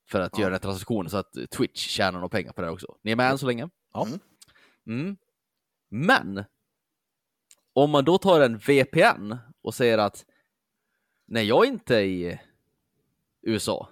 [0.08, 0.44] För att Ja.
[0.44, 2.96] göra transaktioner så att Twitch tjänar några pengar på det också.
[3.02, 3.68] Ni är med än så länge?
[3.92, 4.06] Ja.
[4.06, 4.20] Mm.
[4.86, 5.16] Mm.
[5.90, 6.44] Men
[7.72, 10.24] om man då tar en VPN och säger att
[11.26, 12.40] nej, jag är inte i
[13.42, 13.88] USA.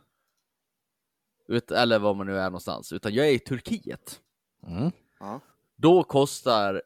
[1.48, 4.20] Ut, eller var man nu är någonstans, utan jag är i Turkiet.
[4.66, 4.90] Mm.
[5.20, 5.40] Ja.
[5.76, 6.82] Då kostar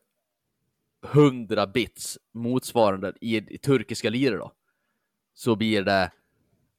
[1.07, 4.53] 100 bits motsvarande i, i turkiska liror då.
[5.35, 6.11] Så blir det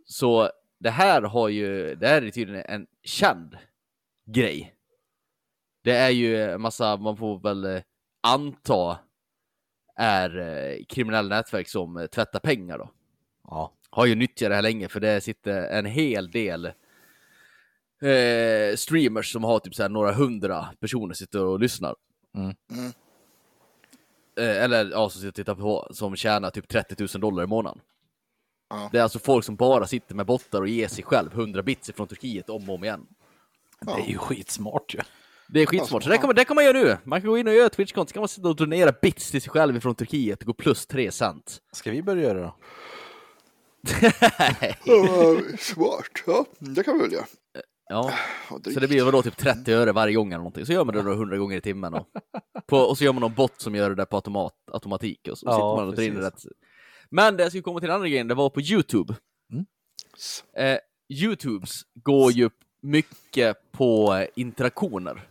[0.07, 3.57] Så det här har ju, det här är tydligen en känd
[4.27, 4.75] grej.
[5.85, 7.83] Det är ju en massa, man får väl eh,
[8.23, 8.99] anta,
[9.97, 12.91] är eh, kriminella nätverk som tvättar pengar då.
[13.49, 13.73] Ja.
[13.91, 16.67] Har ju nyttjat det här länge för det sitter en hel del
[18.03, 21.95] eh, streamers som har typ så här några hundra personer sitter och lyssnar.
[22.35, 22.55] Mm.
[22.71, 22.93] Mm.
[24.39, 27.47] Eh, eller ja, som sitter och tittar på, som tjänar typ 30 000 dollar i
[27.47, 27.81] månaden.
[28.75, 28.89] Ja.
[28.93, 31.91] Det är alltså folk som bara sitter med bottar och ger sig själv 100 bits
[31.97, 33.07] från Turkiet om och om igen.
[33.81, 35.01] Det är ju skitsmart ju.
[35.49, 36.97] Det är skitsmart, så det kan, man, det kan man göra nu.
[37.05, 39.43] Man kan gå in och göra Twitch-konto, så kan man sitta och donera bits till
[39.43, 41.59] sig själv från Turkiet och gå plus 3 cent.
[41.73, 42.57] Ska vi börja göra det då?
[44.85, 47.27] Ja, Smart, ja det kan vi väl göra.
[47.53, 48.13] Ja, Ja,
[48.51, 50.67] så det blir vadå typ 30 öre varje gång eller någonting.
[50.67, 51.95] Så gör man det då 100 gånger i timmen.
[51.95, 52.07] Och,
[52.67, 55.39] på, och så gör man någon bot som gör det där på automat, automatik och
[55.39, 56.31] så Ja, sitter man och drar in det.
[57.11, 59.15] Men det jag skulle komma till den andra grejen, det var på Youtube.
[59.53, 59.67] Mm.
[60.57, 60.79] Eh,
[61.09, 62.51] Youtubes går ju
[62.81, 65.29] mycket på eh, interaktioner.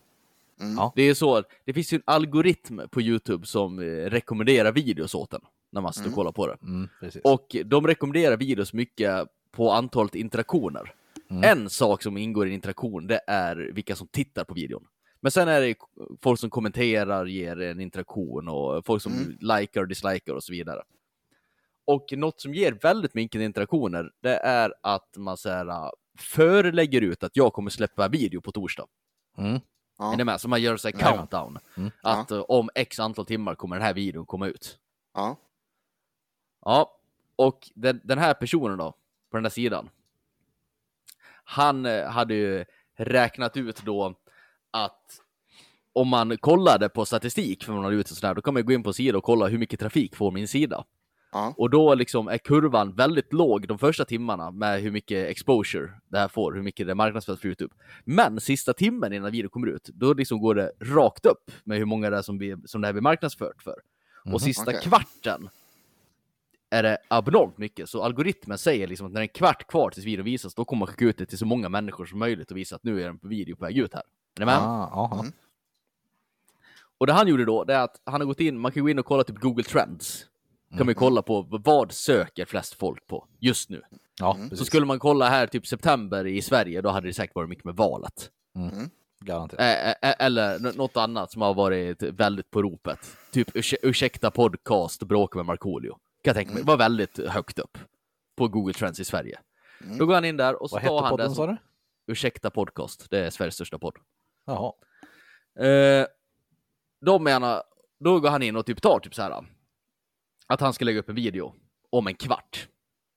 [0.62, 0.76] Mm.
[0.76, 0.94] Ja.
[0.96, 5.34] Det är så, det finns ju en algoritm på Youtube som eh, rekommenderar videos åt
[5.34, 6.58] en när man sitter och kollar på det.
[6.62, 6.90] Mm.
[7.24, 10.94] Och de rekommenderar videos mycket på antalet interaktioner.
[11.30, 11.44] Mm.
[11.44, 14.88] En sak som ingår i en interaktion, det är vilka som tittar på videon.
[15.22, 15.76] Men sen är det
[16.22, 19.38] folk som kommenterar, ger en interaktion och folk som Mm.
[19.40, 20.82] likar och dislikar och så vidare.
[21.86, 27.02] Och något som ger väldigt mycket interaktioner, det är att man så här, äh, förelägger
[27.02, 28.88] ut att jag kommer släppa video på torsdag.
[29.38, 29.60] Mm.
[29.98, 30.14] Ja.
[30.14, 30.42] Är ni med?
[30.42, 31.60] Så man gör så här countdown.
[31.78, 31.92] Mm.
[32.02, 34.80] Att äh, om x antal timmar kommer den här videon komma ut.
[35.14, 35.38] Ja.
[36.66, 36.98] Ja,
[37.36, 38.92] och den, den här personen då,
[39.32, 39.90] på den där sidan.
[41.44, 42.66] Han eh, hade ju
[42.96, 44.16] räknat ut då
[44.72, 45.22] att
[45.94, 48.74] om man kollade på statistik för man hade ut och sådär, då kan man gå
[48.74, 50.86] in på en sida och kolla hur mycket trafik får min sida.
[51.34, 51.54] Ja.
[51.58, 56.18] Och då liksom är kurvan väldigt låg de första timmarna med hur mycket exposure det
[56.20, 57.74] här får, hur mycket det marknadsförs för Youtube.
[58.04, 61.86] Men sista timmen innan videon kommer ut, då liksom går det rakt upp med hur
[61.86, 63.76] många det är som, blir, som det här blir marknadsfört för.
[64.26, 64.82] Mhm, Och sista okej.
[64.84, 65.50] kvarten
[66.70, 67.90] är det abnormt mycket.
[67.90, 70.66] Så algoritmen säger liksom att när det är en kvart kvar tills videon visas, då
[70.66, 73.02] kommer man skicka ut det till så många människor som möjligt och visa att nu
[73.02, 74.04] är den på video på väg ut här.
[74.36, 74.58] Är ni med?
[74.58, 75.20] Ah.
[75.20, 75.32] Mm.
[76.98, 78.90] Och det han gjorde då, det är att han har gått in, man kan gå
[78.90, 80.26] in och kolla typ Google Trends.
[80.78, 83.82] Kan man ju kolla på vad söker flest folk på just nu.
[84.20, 84.50] Ja, Mm.
[84.58, 87.66] Så skulle man kolla här typ september i Sverige, då hade det säkert varit mycket
[87.66, 88.32] med valet.
[89.26, 89.62] Garanterat.
[89.62, 93.00] Ä- ä- eller något annat som har varit väldigt på ropet.
[93.32, 95.92] Typ ursäk- ursäkta podcast och bråka med Markoolio.
[95.92, 96.64] Kan jag tänka mig.
[96.64, 97.78] Var väldigt högt upp
[98.36, 99.40] på Google Trends i Sverige.
[100.00, 101.58] Då går han in där och så Vad tar han podden det sa som?
[102.08, 103.10] Ursäkta podcast.
[103.10, 103.96] Det är Sveriges största podd.
[104.46, 104.74] Jaha.
[105.68, 106.06] Eh,
[107.06, 107.64] då menar,
[108.00, 109.44] då går han in och typ tar typ så här
[110.48, 111.54] att han ska lägga upp en video
[111.90, 112.68] om en kvart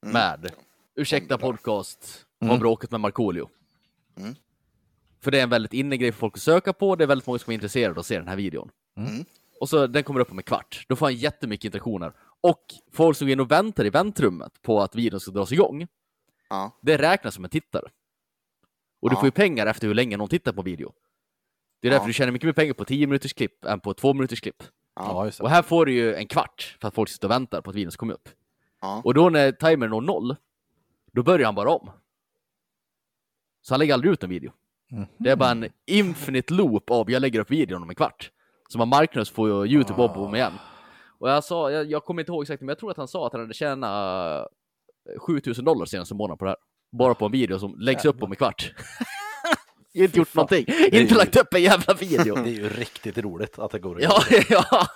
[0.02, 0.12] Mm.
[0.12, 0.50] med
[0.94, 2.60] ursäkta podcast om Mm.
[2.60, 3.48] bråket med Markoolio.
[4.16, 4.34] Mm.
[5.20, 7.38] För det är en väldigt innegrej för folk att söka på, det är väldigt många
[7.38, 8.70] som är intresserade av att se den här videon.
[8.96, 9.24] Mm.
[9.60, 12.12] Och så den kommer upp om en kvart, då får han jättemycket interaktioner.
[12.40, 15.86] Och folk som går in och väntar i väntrummet på att videon ska dras igång,
[16.48, 16.78] Ja.
[16.82, 17.88] det räknas som en tittare.
[19.00, 19.20] Och du Ja.
[19.20, 20.92] får ju pengar efter hur länge någon tittar på video.
[21.80, 22.08] Det är därför Ja.
[22.08, 24.62] du tjänar mycket mer pengar på 10 minuters klipp än på 2 minuters klipp.
[24.96, 27.60] Ja, just Och här får du ju en kvart för att folk sitter och väntar
[27.60, 28.28] på att videon ska komma upp.
[28.80, 29.02] Ja.
[29.04, 30.36] Och då när timern når noll,
[31.12, 31.90] då börjar han bara om.
[33.62, 34.52] Så han lägger aldrig ut en video.
[34.90, 35.06] Mhm.
[35.18, 38.30] Det är bara en infinite loop av jag lägger upp videon om en kvart.
[38.68, 40.52] Som han marknadsför ju Youtube om och om igen.
[41.18, 43.26] Och jag sa, jag, jag kommer inte ihåg exakt, men jag tror att han sa
[43.26, 44.46] att han hade tjänat
[45.14, 46.58] eh, 7000 dollar senaste månaden på det här.
[46.92, 48.74] Bara på en video som läggs upp om en kvart.
[50.04, 52.34] inte gjort någonting, är inte ju- lagt upp en jävla video.
[52.44, 54.44] Det är ju riktigt roligt att det går att ja, göra.
[54.70, 54.86] ja.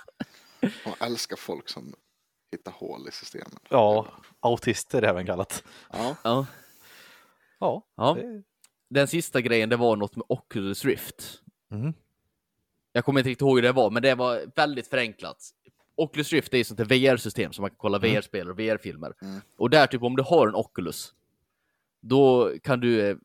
[0.85, 1.93] Och älskar folk som
[2.51, 3.59] hittar hål i systemen.
[3.69, 4.07] Ja,
[4.39, 5.63] autister även kallat.
[5.91, 6.15] Ja.
[6.23, 6.45] ja.
[7.59, 7.83] Ja.
[7.95, 8.13] ja.
[8.19, 8.43] det-
[8.89, 11.41] Den sista grejen, det var något med Oculus Rift.
[11.71, 11.93] Mm.
[12.93, 15.37] Jag kommer inte riktigt ihåg hur det var, men det var väldigt förenklat.
[15.95, 19.13] Oculus Rift är ju sånt där VR-system som man kan kolla VR-spel och VR-filmer.
[19.21, 19.41] Mm.
[19.57, 21.13] Och där, typ om du har en Oculus,
[22.01, 23.19] då kan du...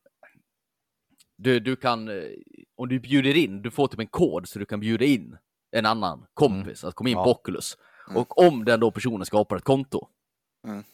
[1.36, 2.24] Du, du kan, eh,
[2.76, 5.36] om du bjuder in, du får typ en kod så du kan bjuda in
[5.70, 7.24] en annan kompis att komma in Ja.
[7.24, 7.76] på Oculus.
[8.08, 8.16] Mm.
[8.20, 10.08] Och om den då personen skapar ett konto,
[10.66, 10.84] Mm.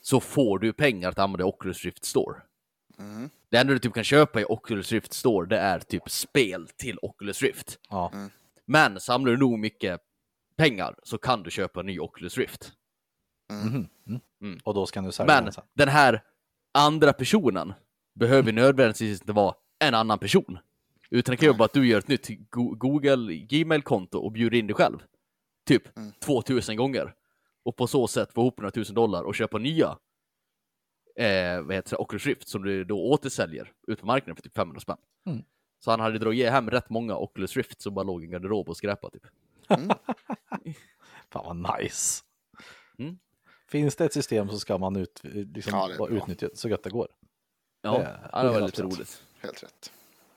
[0.00, 2.42] så får du pengar att använda Oculus Rift Store.
[2.98, 3.30] Mm.
[3.50, 6.98] Det enda du typ kan köpa i Oculus Rift Store, det är typ spel till
[7.02, 7.78] Oculus Rift.
[7.90, 8.12] Ja.
[8.66, 10.00] Men samlar du nog mycket
[10.56, 12.72] pengar så kan du köpa en ny Oculus Rift.
[13.52, 13.88] Mhm.
[14.06, 14.20] Mm.
[14.42, 14.58] Mm.
[14.64, 15.64] Och då ska du sälja Men den sen.
[15.74, 16.22] den här
[16.72, 17.72] andra personen
[18.14, 19.54] behöver nödvändigtvis inte vara
[19.88, 20.58] en annan person.
[21.10, 24.58] Utan det kan ju vara att du gör ett nytt Go- Google Gmail-konto och bjuder
[24.58, 24.98] in dig själv.
[25.66, 26.12] Typ Mm.
[26.12, 27.14] 2000 gånger.
[27.62, 29.98] Och på så sätt få ihop några tusen dollar och köpa nya
[31.16, 34.54] eh, vad heter det, Oculus Rift som du då återsäljer ut på marknaden för typ
[34.54, 34.96] 500 spänn.
[35.26, 35.42] Mm.
[35.84, 38.68] Så han hade dragit hem rätt många Oculus Rift som bara låg i en garderob
[38.68, 39.26] och skräpade typ.
[41.30, 42.22] Fan vad nice.
[42.98, 43.18] Mm.
[43.68, 47.08] Finns det ett system så ska man ut, liksom, Ja, utnyttja så gott det går.
[47.82, 48.84] Ja, Det det, var lite 100%.
[48.84, 49.22] roligt.
[49.44, 49.92] Helt rätt.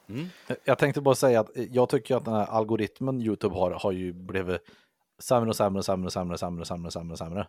[0.09, 0.27] Mm.
[0.63, 4.13] Jag tänkte bara säga att jag tycker att den här algoritmen YouTube har, har ju
[4.13, 4.61] blivit
[5.19, 7.47] sämre och sämre och sämre och sämre och sämre och sämre och sämre och sämre.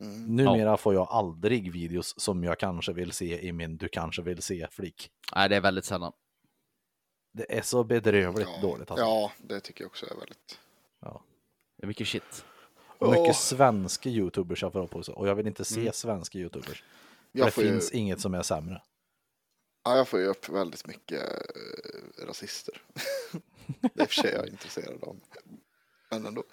[0.00, 0.36] Mm.
[0.36, 4.42] Numera får jag aldrig videos som jag kanske vill se i min du kanske vill
[4.42, 5.10] se-flik.
[5.34, 6.12] Nej, det är väldigt sällan.
[7.32, 9.06] Det är så bedrövligt Ja, dåligt alltså.
[9.06, 10.58] ja, det tycker jag också är väldigt...
[11.76, 12.44] Det är mycket shit.
[12.98, 15.12] Och mycket svenska youtubers jag får upp också.
[15.12, 15.92] Och jag vill inte se Mm.
[15.92, 16.84] svenska youtubers.
[17.32, 18.82] Det får, ju, finns inget som är sämre.
[19.84, 22.82] Ja, jag får ju upp väldigt mycket eh, rasister.
[23.80, 25.16] det är i och för sig jag är intresserad av.
[26.10, 26.44] Men ändå.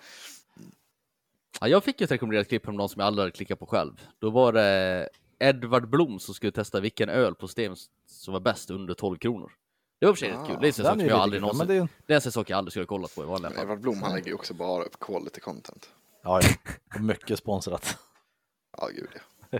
[1.61, 3.65] Ja, jag fick ju ett rekommenderat klipp om någon som jag aldrig hade klickat på
[3.65, 4.07] själv.
[4.19, 5.09] Då var det
[5.39, 7.73] Edvard Blom som skulle testa vilken öl på System
[8.07, 9.51] som var bäst under 12 kronor.
[9.99, 10.57] Det var för sig Ah, kul.
[10.61, 11.67] Det är en sak Den som är jag aldrig någonsin...
[11.67, 13.51] det är ju- Det är en sak jag aldrig skulle ha kollat på i vanliga
[13.51, 13.61] fall.
[13.63, 15.89] Edvard Blom han lägger ju också bara upp quality content.
[16.23, 16.99] Ja, ja.
[16.99, 17.97] Mycket sponsrat.
[18.77, 19.09] Ja, gud
[19.49, 19.59] ja.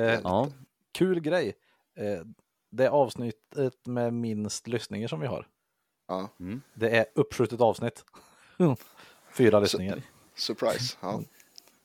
[0.00, 0.48] Eh, Ja,
[0.92, 1.54] kul grej.
[1.96, 2.20] Eh,
[2.70, 5.48] det avsnittet med minst lyssningar som vi har.
[6.08, 6.28] ja.
[6.74, 8.04] Det är uppskjutet avsnitt.
[9.36, 10.02] Fyra lyssningar.
[10.34, 10.96] Surprise.
[11.00, 11.22] Ja.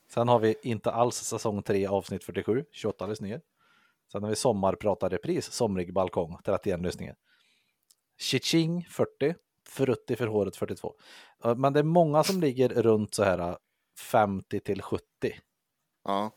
[0.08, 3.40] Sen har vi inte alls säsong 3 avsnitt 47, 28 lyssningar.
[4.12, 7.16] Sen har vi sommarprata repris, somrig balkong, 31 lyssningar.
[8.18, 9.34] Chiching 40,
[9.68, 10.94] Frutti för håret 42.
[11.44, 13.56] Eh, Men det är många som ligger runt så här
[13.98, 15.04] 50 till 70.
[16.04, 16.30] ja.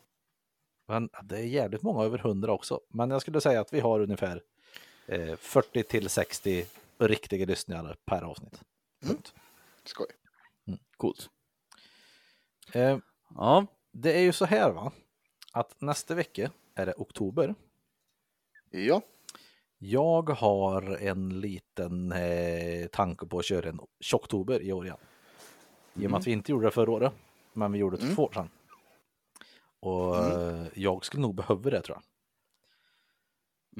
[0.86, 2.80] Men det är jävligt många över 100 också.
[2.88, 4.42] Men jag skulle säga att vi har ungefär
[5.06, 6.66] eh, 40 till 60
[6.98, 8.60] riktiga lyssningar per avsnitt.
[9.06, 9.34] Punkt.
[9.84, 10.06] Skoj.
[10.96, 11.30] coolt.
[12.72, 12.98] Eh,
[13.36, 14.92] Ja, det är ju så här va,
[15.52, 17.54] att nästa vecka är det oktober.
[18.70, 19.02] Ja.
[19.78, 24.96] Jag har en liten eh, tanke på att köra en tjocktober i år igen.
[25.94, 27.12] I och med att vi inte gjorde det förra året,
[27.52, 28.48] men vi gjorde det för två år sedan.
[29.86, 32.04] Och eh, jag skulle nog behöva det tror jag.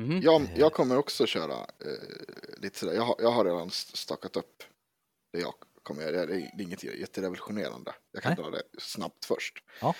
[0.05, 0.21] mhm.
[0.23, 2.93] Jag, jag kommer också köra eh, lite sådär.
[2.95, 4.63] Jag, har- jag har redan st- stakat upp
[5.33, 6.13] det jag kommer göra.
[6.27, 7.95] Det är, det är inget jätterevolutionerande.
[8.13, 8.45] Jag kan Nej.
[8.45, 9.55] dra det snabbt först.
[9.81, 9.95] Ja.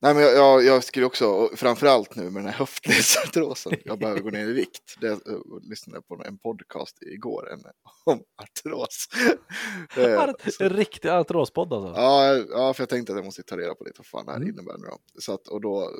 [0.00, 4.20] Nej, men jag, jag, jag skulle också, framförallt nu med den här höftledsartrosen, jag behöver
[4.20, 4.94] gå ner i vikt.
[5.00, 7.60] Det, jag lyssnade på en podcast igår en,
[8.04, 9.06] om artros.
[9.96, 10.28] Eh,
[10.60, 12.00] En riktig artrospodd alltså.
[12.00, 14.32] Ja, ja, för jag tänkte att jag måste ta reda på lite vad fan det
[14.32, 14.48] här Mm.
[14.48, 14.98] innebär nu då.
[15.20, 15.90] Så att, och då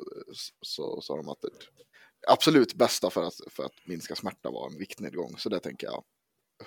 [0.61, 1.49] så sa de att det
[2.27, 5.35] absolut bästa för att, för att minska smärta var en viktnedgång.
[5.37, 6.03] Så det tänker jag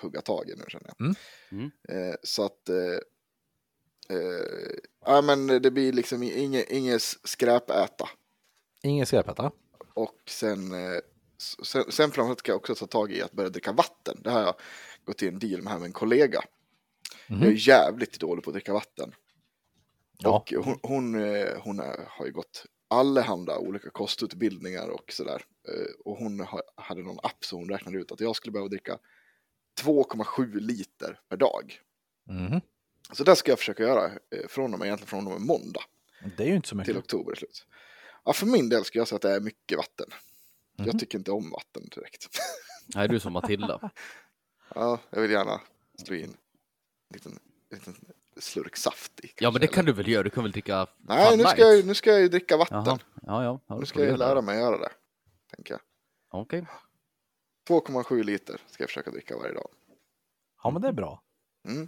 [0.01, 1.01] hugga tag i nu känner jag.
[1.01, 1.15] Mm.
[1.51, 1.65] Mm.
[2.09, 2.99] Eh, så att, eh, eh,
[5.05, 8.09] ja men det blir liksom inget, inget skräpäta.
[8.83, 9.51] Ingen skräpäta.
[9.93, 10.99] Och sen, eh,
[11.63, 14.21] sen, sen framförallt ska jag också ta tag i att börja dricka vatten.
[14.23, 14.55] Det har jag
[15.05, 16.41] gått i en deal med här med en kollega.
[17.27, 17.41] Mhm.
[17.41, 19.13] Jag är jävligt dålig på att dricka vatten.
[20.17, 20.29] Ja.
[20.29, 25.41] Och hon, hon, eh, hon är, har ju gått allehanda olika kostutbildningar och sådär.
[25.67, 28.69] Eh, Och hon har, hade någon app så hon räknade ut att jag skulle behöva
[28.69, 28.97] dricka
[29.81, 31.79] 2,7 liter per dag.
[32.29, 32.61] Mhm.
[33.11, 35.81] Så det ska jag försöka göra eh, från och med, egentligen från och med måndag
[36.37, 36.95] Det är ju inte så till mycket.
[36.97, 37.65] oktober i slut.
[38.25, 40.07] Ja, för min del ska jag säga att det är mycket vatten.
[40.77, 40.87] Mhm.
[40.87, 42.27] Jag tycker inte om vatten direkt.
[42.95, 43.91] Nej, du är som Matilda.
[44.75, 45.61] ja, jag vill gärna
[46.05, 46.33] slå in en
[47.13, 47.39] liten,
[47.69, 47.95] en liten
[48.37, 49.27] slurk saft i.
[49.27, 50.23] Ja, kanske, men det kan eller- du väl göra?
[50.23, 52.83] Du kan väl dricka Nej, nu ska, jag, nu ska jag ju dricka vatten.
[52.85, 53.59] Jaha, ja, ja.
[53.67, 54.91] ja Nu ska jag lära mig göra det.
[55.55, 55.81] Tänker jag.
[56.29, 56.65] Okej.
[57.67, 59.69] 2,7 liter ska jag försöka dricka varje dag.
[60.63, 61.21] Ja, men det är bra.
[61.67, 61.87] Mm.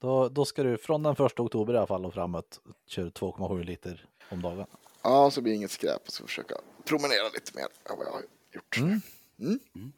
[0.00, 3.64] Då, då ska du från den första oktober i alla fall och framåt köra 2,7
[3.64, 4.66] liter om dagen.
[5.02, 8.12] Ja, så blir det inget skräp och ska försöka promenera lite mer än vad jag
[8.12, 8.22] har
[8.54, 8.76] gjort.
[8.78, 9.00] Mm.
[9.74, 9.92] Mm.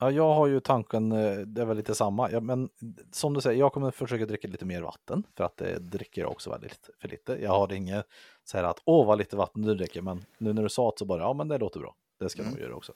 [0.00, 2.68] Ja, jag har ju tanken, eh, det är väl lite samma, ja, men
[3.12, 6.30] som du säger, jag kommer försöka dricka lite mer vatten för att det dricker jag
[6.30, 7.32] också väldigt för lite.
[7.42, 8.06] Jag har inget
[8.44, 10.98] så här att åh vad lite vatten du dricker, men nu när du sa det
[10.98, 11.94] så bara ja, men det låter bra.
[12.18, 12.92] Det ska jag nog göra också.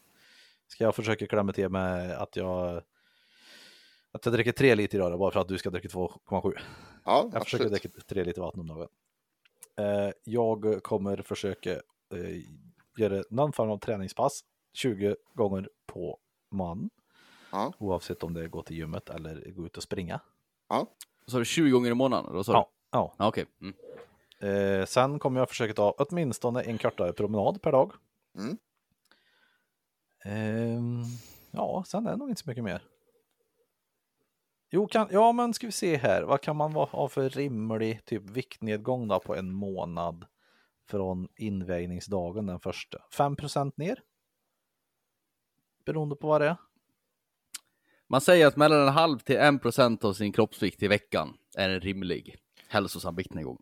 [0.69, 2.83] Ska jag försöka klämma till med att jag
[4.13, 6.53] att jag dricker tre liter idag bara för att du ska dricka 2,7.
[7.05, 8.89] Ja, Jag försöker dricka tre liter vatten om dagen.
[9.77, 12.43] Eh, jag kommer försöka eh,
[12.97, 14.41] göra någon form av träningspass
[14.73, 16.19] 20 gånger på
[16.51, 16.91] man.
[17.53, 17.73] Ja.
[17.79, 20.21] Oavsett om det är gå till gymmet eller gå ut och springa.
[21.27, 22.33] Så har du 20 gånger i månaden?
[22.33, 22.43] Då?
[22.47, 22.71] Ja.
[22.91, 23.15] ja.
[23.19, 23.47] ja Okej.
[23.61, 23.75] Mm.
[24.41, 27.93] Eh, sen kommer jag försöka ta åtminstone en kortare promenad per dag.
[28.39, 28.59] Mm.
[30.25, 31.03] Ehm,
[31.51, 32.83] ja, sen är det nog inte så mycket mer.
[34.75, 36.23] Jo, kan, ja, men ska vi se här.
[36.23, 40.27] Vad kan man ha för rimlig typ viktnedgång då på en månad
[40.91, 42.99] från invägningsdagen den första.
[43.17, 44.01] 5% ner.
[45.85, 46.57] Beroende på vad det är.
[48.09, 51.69] Man säger att mellan en halv till en procent av sin kroppsvikt i veckan är
[51.69, 52.37] en rimlig
[52.69, 53.59] hälsosam viktnedgång.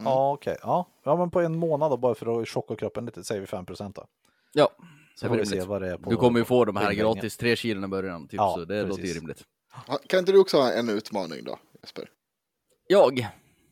[0.00, 0.12] Mm.
[0.12, 0.56] Ja, okej.
[0.62, 0.88] Ja.
[1.04, 3.64] ja, men på en månad då, bara för att chocka kroppen lite, säger vi 5
[3.94, 4.06] då.
[4.52, 4.70] Ja,
[5.14, 6.10] Så får vi se vad det är på.
[6.10, 8.82] Du kommer ju få de här gratis tre kilon i början, typ, Ja, så det
[8.82, 9.16] låter ju precis.
[9.16, 9.44] rimligt.
[10.06, 12.10] Kan inte du också ha en utmaning då, Jesper?
[12.88, 13.28] Jag?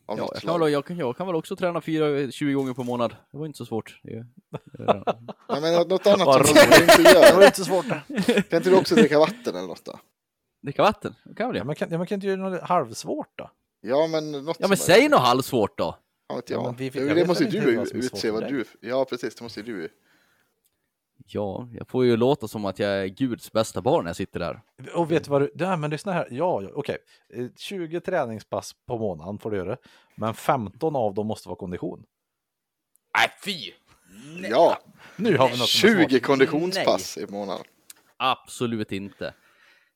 [0.08, 2.74] Av Ja, jag, kan väl, jag, kan, jag kan väl också träna 4, 20 gånger
[2.74, 3.16] per månad.
[3.32, 4.00] Det var inte så svårt.
[4.02, 4.24] Det, det,
[5.48, 7.44] Ja, men något- annat som du inte Det var gör.
[7.46, 7.86] inte så svårt.
[8.50, 9.98] Kan inte du också dricka vatten eller något då?
[10.62, 11.66] dricka vatten, det kan väl Ja, det?
[11.66, 13.50] men kan, ja, man kan inte göra något halvsvårt då?
[13.80, 15.98] Ja, men något Ja men som är- säg något halvsvårt då!
[16.28, 16.64] Ja, vet Ja, jag.
[16.64, 18.64] men vi- det, jag måste ju du utse vad du...
[18.80, 19.34] Ja, precis.
[19.34, 19.88] Det måste ju du.
[21.28, 24.40] Ja, jag får ju låta som att jag är Guds bästa barn när jag sitter
[24.40, 24.60] där.
[24.94, 25.50] Och vet du vad du...
[25.54, 26.28] Ja, men lyssna här.
[26.30, 26.98] Ja, ja okej.
[27.34, 29.76] Eh, 20 träningspass på månaden får du göra.
[30.14, 32.04] Men 15 av dem måste vara kondition.
[33.18, 33.72] Nej fy!
[34.50, 34.78] Ja,
[35.16, 36.10] Nu har vi något som är svårt.
[36.10, 37.64] 20 konditionspass i månaden.
[38.16, 39.34] Absolut inte.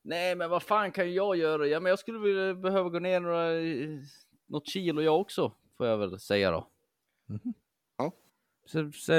[0.01, 1.67] Nej, men vad fan kan jag göra?
[1.67, 3.89] Ja, men jag skulle vilja behöva gå ner några, eh,
[4.47, 6.67] något kilo jag också, får jag väl säga då.
[7.29, 7.53] Mhm.
[7.97, 8.11] Ja.
[8.65, 9.11] Så, så,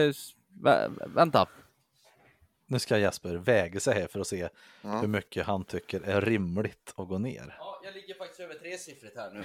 [0.62, 1.48] vä- vänta.
[2.72, 4.48] Nu ska Jesper väga sig här för att se
[4.82, 5.00] Ja.
[5.00, 7.56] hur mycket han tycker är rimligt att gå ner.
[7.58, 9.44] Ja, jag ligger faktiskt över tresiffrigt här nu.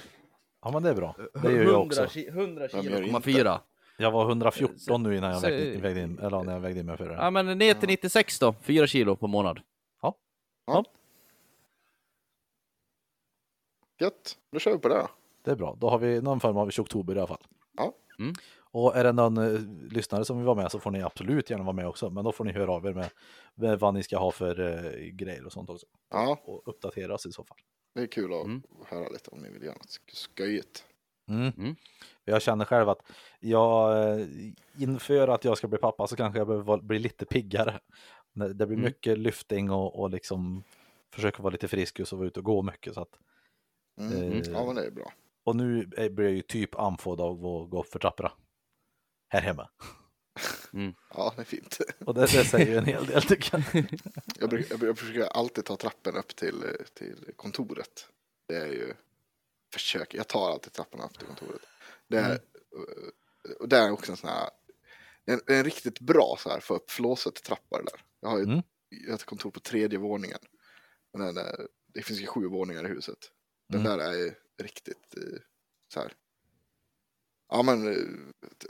[0.62, 1.16] Ja, men det är bra.
[1.44, 2.08] Det gör jag också.
[2.16, 3.22] 100 Vem gör kilo, inte?
[3.22, 3.62] 4.
[3.98, 6.98] Jag var 114 nu innan jag vägde, vägde in, eller när jag vägde in mig
[6.98, 7.16] för det.
[7.16, 9.60] Ja, men ner till 96 då, 4 kilo på månad.
[14.00, 15.08] Gött, då kör vi på det.
[15.44, 15.76] Det är bra.
[15.80, 17.44] Då har vi någon form av oktober i alla fall.
[17.78, 17.94] Ja.
[18.20, 18.34] Mm.
[18.78, 19.60] Och är det någon eh,
[19.92, 22.10] lyssnare som vill vara med så får ni absolut gärna vara med också.
[22.10, 23.10] Men då får ni höra av er med,
[23.56, 25.86] med vad ni ska ha för eh, grejer och sånt också.
[26.10, 27.58] Ja, Och uppdatera oss i så fall.
[27.96, 28.62] det är kul att Mm.
[28.86, 30.00] höra lite om ni vill göra något
[30.38, 30.86] sköjigt.
[31.30, 31.52] Mm.
[31.58, 31.76] Mm.
[32.26, 33.02] Jag känner själv att
[33.40, 34.28] jag eh,
[34.78, 37.80] inför att jag ska bli pappa så kanske jag behöver vara- bli lite piggare.
[38.34, 38.86] Det det blir Mm.
[38.86, 40.64] mycket lyfting och, och liksom
[41.14, 42.94] försöka vara lite frisk och så vara ute och gå mycket.
[42.94, 43.20] Så att,
[44.00, 44.32] Mm.
[44.32, 44.42] Eh.
[44.52, 45.12] Ja, men det är bra.
[45.44, 48.32] och nu är- blir jag ju typ andfådd av att gå upp för trapporna.
[49.30, 49.70] Här hemma.
[51.14, 51.78] Ja, det är fint.
[52.06, 53.86] Och det, det säger ju en hel del tycker jag.
[54.40, 56.64] Jag, brukar, jag, jag försöker alltid ta trappen upp till,
[56.94, 58.10] till kontoret.
[58.48, 58.94] Det är ju
[59.74, 60.14] försök.
[60.14, 61.62] Jag tar alltid trappan upp till kontoret.
[62.08, 64.50] Det är, eh, och det är också en sån här,
[65.26, 68.02] en, en riktigt bra så här för upp flåset trappa det där.
[68.20, 68.62] Jag har ju Mm.
[68.90, 70.40] jag har ett kontor på tredje våningen.
[71.14, 73.18] Men den är, det finns ju sju våningar i huset.
[73.70, 73.98] Den Mm.
[73.98, 75.40] där är ju riktigt eh,
[75.94, 76.14] så här.
[77.50, 77.98] Ja men eh,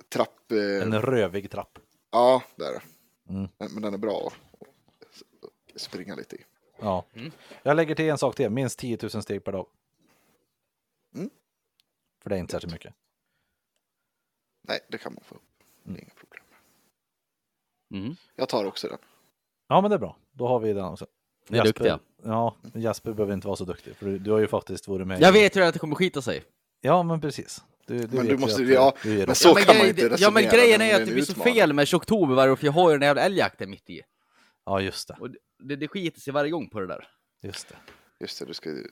[0.09, 0.51] trapp.
[0.51, 1.79] eh, En rövig trapp.
[2.11, 2.81] Ja, det är det.
[3.33, 3.47] Mm.
[3.57, 4.67] Men, den är bra att
[5.75, 6.43] att springa lite i.
[6.79, 7.05] Ja.
[7.13, 7.31] Mm.
[7.63, 9.67] Jag lägger till en sak till, minst 10 000 steg per dag.
[11.15, 11.29] Mm.
[12.23, 12.93] För det är inte särskilt mycket.
[14.67, 15.41] Nej, det kan man få upp.
[15.83, 16.01] Det är Mm.
[16.01, 16.43] inga problem.
[17.93, 18.15] Mm.
[18.35, 18.97] Jag tar också den.
[19.67, 20.17] Ja, men det är bra.
[20.31, 21.07] Då har vi den också.
[21.49, 21.99] Ni är duktiga.
[22.23, 25.21] Ja, Jasper behöver inte vara så duktig, för du, du har ju faktiskt varit med.
[25.21, 26.43] Jag i- vet ju att det kommer skita sig.
[26.81, 27.63] Ja, men precis.
[27.87, 29.89] Du, du Men du ju måste- ja, du men så ja, men kan man grej-
[29.89, 32.51] inte Ja men resonera grejen är det att det blir så fel med oktober varje
[32.51, 34.01] år, för jag har ju den jävla älgjakten mitt i.
[34.65, 35.17] Ja, just det.
[35.19, 37.07] Och det, det, det skiter sig varje gång på det där.
[37.41, 37.75] Just det.
[38.19, 38.87] Just det, du ska ju...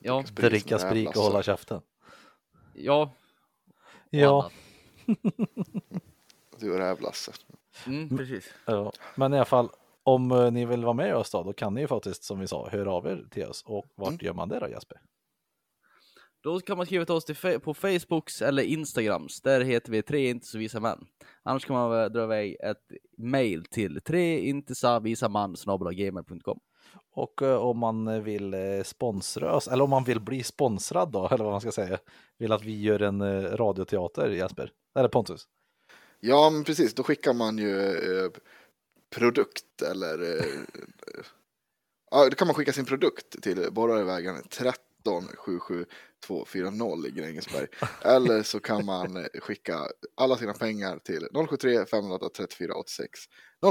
[0.00, 1.80] Ja, Dricka sprit och hålla käften.
[2.74, 3.14] ja.
[4.10, 4.50] Ja.
[6.58, 7.32] Du och Räv-Lasse.
[7.86, 8.54] Mm, precis.
[8.66, 9.68] ja, men i alla fall
[10.02, 12.46] om eh, ni vill vara med oss då, då kan ni ju faktiskt som vi
[12.46, 13.62] sa höra av er till oss.
[13.66, 14.18] Och vart Mm.
[14.22, 15.00] gör man det då Jasper?
[16.42, 19.40] Då kan man skriva till oss till fe- på Facebooks eller Instagrams.
[19.40, 21.06] Där heter vi tre inte så visa män.
[21.42, 22.82] Annars kan man väl dra iväg ett
[23.18, 25.56] mail till tre inte så visa man
[25.92, 26.60] gamer.com.
[27.14, 31.12] Och eh, om man eh, vill eh, sponsra oss, eller om man vill bli sponsrad
[31.12, 31.98] då, eller vad man ska säga,
[32.38, 34.72] vill att vi gör en eh, radioteater, Jasper?
[34.98, 35.48] Eller Pontus?
[36.20, 36.94] Ja, men precis.
[36.94, 38.30] Då skickar man ju eh,
[39.10, 40.22] produkt eller...
[40.22, 41.24] Eh, eh,
[42.10, 44.74] ja, då kan man skicka sin produkt till Borrarevägen 13
[45.04, 47.66] 77240 i Grängesberg.
[48.04, 49.78] Eller så kan man skicka
[50.14, 53.10] alla sina pengar till 073 508 34 86.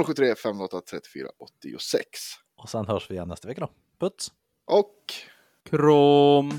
[0.06, 2.10] 073 508 34 86.
[2.56, 3.72] Och sen hörs vi igen nästa vecka då.
[4.00, 4.32] Puts!
[4.66, 5.14] Och
[5.70, 6.52] Krom!